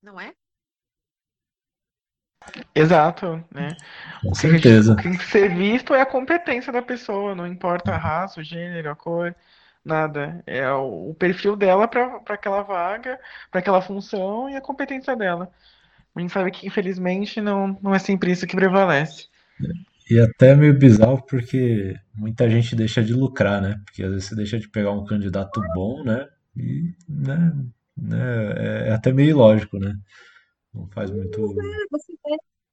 Não 0.02 0.20
é? 0.20 0.34
Exato, 2.74 3.44
né? 3.52 3.76
Com 4.24 4.34
certeza. 4.34 4.94
O 4.94 4.96
que 4.96 5.04
tem 5.04 5.18
que 5.18 5.26
ser 5.26 5.54
visto 5.54 5.94
é 5.94 6.02
a 6.02 6.06
competência 6.06 6.72
da 6.74 6.82
pessoa, 6.82 7.36
não 7.36 7.46
importa 7.46 7.92
a 7.92 7.98
raça, 7.98 8.40
o 8.40 8.44
gênero, 8.44 8.90
a 8.90 8.96
cor, 8.96 9.36
nada. 9.86 10.42
É 10.48 10.72
o 10.72 11.14
perfil 11.14 11.56
dela 11.56 11.88
para 11.88 12.22
aquela 12.30 12.64
vaga, 12.64 13.20
para 13.52 13.60
aquela 13.60 13.82
função 13.82 14.50
e 14.50 14.56
a 14.56 14.62
competência 14.62 15.16
dela. 15.16 15.52
A 16.16 16.20
gente 16.20 16.34
sabe 16.34 16.52
que, 16.52 16.66
infelizmente, 16.66 17.40
não, 17.40 17.78
não 17.82 17.94
é 17.94 18.00
sempre 18.00 18.32
isso 18.32 18.48
que 18.48 18.56
prevalece. 18.56 19.30
E 20.16 20.20
até 20.20 20.56
meio 20.56 20.78
bizarro 20.78 21.24
porque 21.26 21.96
muita 22.16 22.50
gente 22.50 22.76
deixa 22.76 23.04
de 23.04 23.14
lucrar, 23.14 23.62
né? 23.62 23.82
Porque 23.86 24.04
às 24.04 24.10
vezes 24.12 24.26
você 24.30 24.36
deixa 24.36 24.60
de 24.60 24.70
pegar 24.70 24.92
um 24.92 25.06
candidato 25.06 25.62
bom, 25.74 26.04
né? 26.04 26.28
E, 26.56 26.94
né, 27.08 27.54
né, 27.98 28.86
é 28.86 28.90
é 28.90 28.92
até 28.94 29.14
meio 29.14 29.30
ilógico, 29.32 29.78
né? 29.80 29.96
Não 30.74 30.88
faz 30.90 31.12
muito. 31.12 31.56
Vê. 31.56 31.62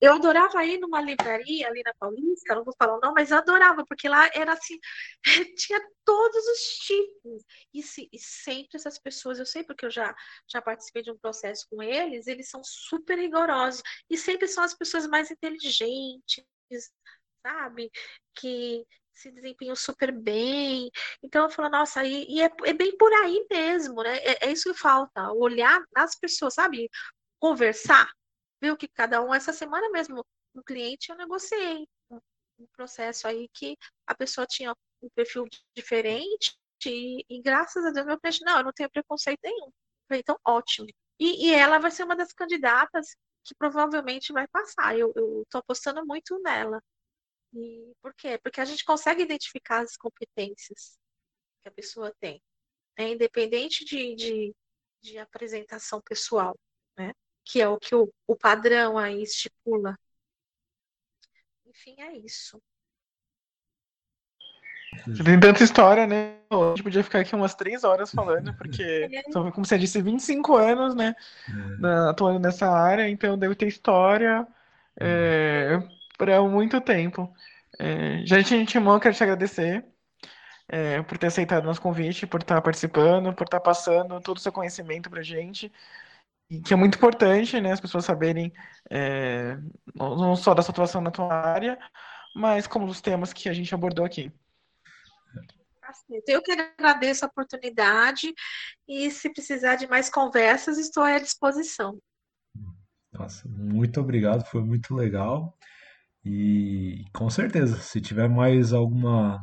Eu 0.01 0.15
adorava 0.15 0.65
ir 0.65 0.79
numa 0.79 1.01
livraria 1.01 1.67
ali 1.67 1.83
na 1.85 1.93
Paulista, 1.99 2.55
não 2.55 2.63
vou 2.65 2.75
falar 2.79 2.97
o 2.97 3.01
nome, 3.01 3.15
mas 3.17 3.33
eu 3.33 3.39
adorava, 3.39 3.85
porque 3.85 4.09
lá 4.09 4.31
era 4.33 4.53
assim, 4.53 4.79
tinha 5.57 5.81
todos 6.05 6.45
os 6.47 6.61
tipos. 6.87 7.43
E, 7.75 7.83
se- 7.83 8.09
e 8.13 8.19
sempre 8.19 8.77
essas 8.77 8.97
pessoas, 8.99 9.41
eu 9.41 9.47
sei 9.47 9.65
porque 9.65 9.85
eu 9.87 9.91
já, 9.91 10.15
já 10.49 10.63
participei 10.63 11.03
de 11.03 11.11
um 11.11 11.19
processo 11.19 11.67
com 11.69 11.83
eles, 11.83 12.29
eles 12.29 12.49
são 12.49 12.63
super 12.63 13.19
rigorosos. 13.19 13.83
E 14.09 14.17
sempre 14.17 14.47
são 14.47 14.63
as 14.63 14.73
pessoas 14.75 15.05
mais 15.09 15.31
inteligentes, 15.33 16.45
sabe? 17.43 17.91
Que 18.35 18.85
se 19.13 19.31
desempenham 19.33 19.75
super 19.77 20.13
bem. 20.13 20.91
Então 21.23 21.45
eu 21.45 21.51
falo, 21.51 21.69
nossa, 21.69 22.05
e, 22.05 22.27
e 22.29 22.41
é, 22.43 22.51
é 22.65 22.73
bem 22.73 22.97
por 22.97 23.13
aí 23.13 23.47
mesmo, 23.51 24.03
né? 24.03 24.17
É, 24.19 24.47
é 24.49 24.53
isso 24.53 24.73
que 24.73 24.79
falta, 24.79 25.33
olhar 25.33 25.83
nas 25.95 26.15
pessoas, 26.17 26.55
sabe? 26.55 26.89
Conversar, 27.41 28.11
ver 28.61 28.73
o 28.73 28.77
que 28.77 28.89
cada 28.89 29.23
um. 29.23 29.35
Essa 29.35 29.53
semana 29.53 29.91
mesmo, 29.91 30.25
um 30.55 30.63
cliente 30.63 31.11
eu 31.11 31.17
negociei 31.17 31.87
um, 32.11 32.21
um 32.61 32.67
processo 32.77 33.27
aí 33.29 33.49
que 33.53 33.77
a 34.07 34.15
pessoa 34.15 34.47
tinha 34.47 34.73
um 35.03 35.09
perfil 35.15 35.47
diferente 35.77 36.57
e, 36.87 37.25
e 37.29 37.43
graças 37.43 37.85
a 37.85 37.91
Deus 37.91 38.07
meu 38.07 38.19
cliente, 38.21 38.45
não, 38.45 38.59
eu 38.59 38.65
não 38.65 38.73
tenho 38.73 38.91
preconceito 38.91 39.41
nenhum. 39.43 39.71
Falei, 40.09 40.21
então, 40.21 40.39
ótimo. 40.47 40.87
E, 41.19 41.49
e 41.49 41.55
ela 41.55 41.79
vai 41.79 41.91
ser 41.91 42.05
uma 42.05 42.17
das 42.17 42.33
candidatas 42.33 43.17
que 43.45 43.55
provavelmente 43.55 44.33
vai 44.33 44.47
passar. 44.49 44.97
Eu, 44.97 45.13
eu 45.17 45.45
tô 45.51 45.59
apostando 45.59 46.05
muito 46.07 46.41
nela. 46.43 46.83
E 47.53 47.93
por 48.03 48.15
quê? 48.15 48.39
Porque 48.43 48.61
a 48.61 48.65
gente 48.65 48.85
consegue 48.85 49.23
identificar 49.23 49.81
as 49.83 49.97
competências 49.97 50.99
que 51.63 51.69
a 51.69 51.73
pessoa 51.73 52.15
tem, 52.21 52.43
né? 52.99 53.11
Independente 53.11 53.85
de, 53.85 54.15
de, 54.15 54.57
de 55.03 55.19
apresentação 55.19 56.01
pessoal, 56.03 56.59
né? 56.97 57.13
Que 57.45 57.61
é 57.61 57.69
o 57.69 57.79
que 57.79 57.95
o, 57.95 58.13
o 58.27 58.37
padrão 58.37 58.99
aí 58.99 59.23
estipula. 59.23 59.97
Enfim, 61.67 61.97
é 62.01 62.17
isso. 62.17 62.61
Você 65.07 65.23
tem 65.25 65.39
tanta 65.39 65.63
história, 65.63 66.07
né? 66.07 66.39
A 66.51 66.69
gente 66.71 66.83
podia 66.83 67.05
ficar 67.05 67.21
aqui 67.21 67.35
umas 67.35 67.55
três 67.55 67.85
horas 67.85 68.11
falando, 68.11 68.53
porque, 68.55 68.83
É. 68.83 69.23
são, 69.33 69.51
como 69.53 69.65
você 69.67 69.79
disse, 69.79 70.01
25 70.03 70.57
anos, 70.57 70.95
né? 70.95 71.15
na- 71.79 72.11
atuando 72.11 72.39
nessa 72.41 72.69
área, 72.69 73.09
então 73.09 73.39
deve 73.39 73.55
ter 73.55 73.69
história 73.69 74.47
é, 75.01 75.79
para 76.19 76.43
muito 76.43 76.81
tempo. 76.81 77.33
É, 77.79 78.27
gente, 78.27 78.67
Timão, 78.67 78.99
quero 78.99 79.15
te 79.15 79.23
agradecer 79.23 79.87
é, 80.69 81.03
por 81.03 81.17
ter 81.17 81.29
aceitado 81.29 81.65
nosso 81.65 81.81
convite, 81.81 82.27
por 82.27 82.41
estar 82.41 82.61
participando, 82.61 83.33
por 83.33 83.45
estar 83.45 83.61
passando 83.61 84.21
todo 84.21 84.37
o 84.37 84.41
seu 84.41 84.53
conhecimento 84.53 85.09
para 85.09 85.23
gente, 85.23 85.73
e 86.51 86.61
que 86.61 86.75
é 86.75 86.77
muito 86.77 86.97
importante, 86.97 87.61
né, 87.61 87.73
as 87.73 87.81
pessoas 87.81 88.05
saberem 88.05 88.53
é, 88.91 89.57
não 89.95 90.35
só 90.35 90.55
da 90.55 90.63
sua 90.63 90.73
atuação 90.73 91.01
na 91.01 91.11
tua 91.11 91.33
área, 91.33 91.79
mas 92.35 92.67
como 92.67 92.87
dos 92.87 93.01
temas 93.01 93.33
que 93.33 93.49
a 93.49 93.53
gente 93.53 93.75
abordou 93.75 94.05
aqui. 94.05 94.33
Eu 96.27 96.43
que 96.43 96.53
agradeço 96.53 97.25
a 97.25 97.29
oportunidade 97.29 98.35
e 98.87 99.11
se 99.11 99.33
precisar 99.33 99.77
de 99.77 99.87
mais 99.87 100.11
conversas, 100.11 100.77
estou 100.77 101.03
à 101.03 101.19
disposição. 101.19 101.99
Nossa, 103.11 103.49
muito 103.49 103.99
obrigado, 104.01 104.45
foi 104.45 104.63
muito 104.63 104.95
legal. 104.95 105.58
E 106.31 107.07
com 107.11 107.31
certeza, 107.31 107.79
se 107.79 108.03
tiver 108.03 108.29
mais 108.29 108.75
alguma, 108.75 109.43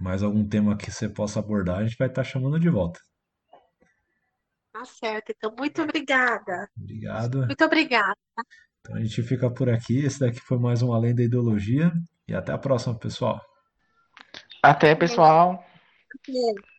mais 0.00 0.22
algum 0.22 0.42
tema 0.48 0.74
que 0.74 0.90
você 0.90 1.06
possa 1.06 1.38
abordar, 1.38 1.80
a 1.80 1.84
gente 1.84 1.98
vai 1.98 2.08
estar 2.08 2.24
chamando 2.24 2.58
de 2.58 2.70
volta. 2.70 2.98
Tá 4.72 4.86
certo. 4.86 5.34
Então, 5.36 5.54
muito 5.54 5.82
obrigada. 5.82 6.66
Obrigado. 6.74 7.46
Muito 7.46 7.62
obrigada. 7.62 8.16
Então 8.80 8.96
a 8.96 9.00
gente 9.00 9.22
fica 9.22 9.50
por 9.50 9.68
aqui. 9.68 9.98
Esse 9.98 10.20
daqui 10.20 10.40
foi 10.40 10.58
mais 10.58 10.80
um 10.80 10.94
Além 10.94 11.14
da 11.14 11.22
Ideologia. 11.22 11.92
E 12.26 12.32
até 12.32 12.52
a 12.52 12.58
próxima, 12.58 12.98
pessoal. 12.98 13.38
Até, 14.62 14.94
pessoal. 14.94 15.62
Até. 16.14 16.71